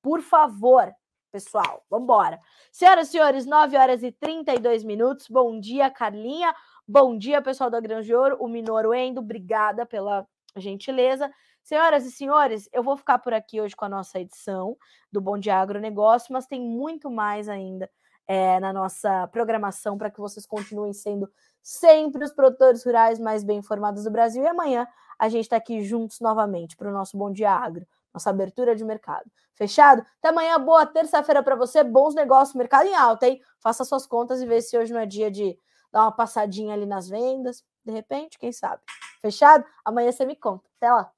Por 0.02 0.22
favor, 0.22 0.90
pessoal, 1.32 1.84
vamos 1.90 2.06
embora. 2.06 2.40
Senhoras 2.72 3.10
e 3.10 3.12
senhores, 3.12 3.46
9 3.46 3.76
horas 3.76 4.04
e 4.04 4.12
32 4.12 4.84
minutos. 4.86 5.28
Bom 5.28 5.60
dia, 5.60 5.90
Carlinha. 5.90 6.56
Bom 6.88 7.18
dia, 7.18 7.42
pessoal 7.42 7.70
da 7.70 7.82
Grande 7.82 8.16
Ouro, 8.16 8.38
o 8.40 8.48
Minoro 8.48 8.94
Endo. 8.94 9.20
Obrigada 9.20 9.86
pela 9.86 10.26
gentileza. 10.56 11.30
Senhoras 11.62 12.06
e 12.06 12.12
senhores, 12.12 12.70
eu 12.72 12.82
vou 12.82 12.96
ficar 12.96 13.20
por 13.20 13.34
aqui 13.34 13.62
hoje 13.62 13.76
com 13.76 13.86
a 13.86 13.90
nossa 13.90 14.20
edição 14.20 14.78
do 15.12 15.20
Bom 15.20 15.38
Dia 15.38 15.58
Agronegócio, 15.58 16.32
mas 16.34 16.48
tem 16.48 16.62
muito 16.62 17.12
mais 17.12 17.50
ainda 17.50 17.90
é, 18.30 18.60
na 18.60 18.72
nossa 18.72 19.28
programação 19.30 19.98
para 19.98 20.12
que 20.12 20.20
vocês 20.20 20.46
continuem 20.46 20.94
sendo 20.94 21.28
sempre 21.64 22.24
os 22.24 22.32
produtores 22.32 22.86
rurais 22.86 23.20
mais 23.20 23.44
bem 23.44 23.58
informados 23.58 24.04
do 24.04 24.12
Brasil. 24.12 24.44
E 24.44 24.48
amanhã 24.48 24.88
a 25.18 25.28
gente 25.28 25.46
está 25.46 25.56
aqui 25.56 25.82
juntos 25.82 26.20
novamente 26.20 26.78
para 26.78 26.88
o 26.88 26.94
nosso 26.94 27.18
Bom 27.18 27.32
Dia 27.32 27.52
Agro, 27.52 27.88
nossa 28.14 28.30
abertura 28.30 28.76
de 28.76 28.86
mercado. 28.86 29.26
Fechado? 29.56 30.06
Até 30.20 30.30
amanhã, 30.30 30.64
boa 30.64 30.86
terça-feira 30.86 31.42
para 31.42 31.56
você, 31.56 31.84
bons 31.84 32.14
negócios, 32.14 32.56
mercado 32.56 32.88
em 32.88 32.96
alta, 32.96 33.28
hein? 33.28 33.42
Faça 33.60 33.84
suas 33.84 34.06
contas 34.06 34.40
e 34.42 34.46
vê 34.46 34.62
se 34.62 34.78
hoje 34.78 34.94
não 34.94 35.00
é 35.00 35.08
dia 35.08 35.32
de 35.32 35.58
dar 35.92 36.04
uma 36.04 36.12
passadinha 36.12 36.76
ali 36.76 36.86
nas 36.86 37.10
vendas. 37.10 37.66
De 37.84 37.92
repente, 37.92 38.38
quem 38.38 38.52
sabe? 38.52 38.84
Fechado? 39.24 39.66
Amanhã 39.84 40.12
você 40.12 40.24
me 40.24 40.36
conta. 40.36 40.70
Até 40.78 40.92
lá. 40.92 41.12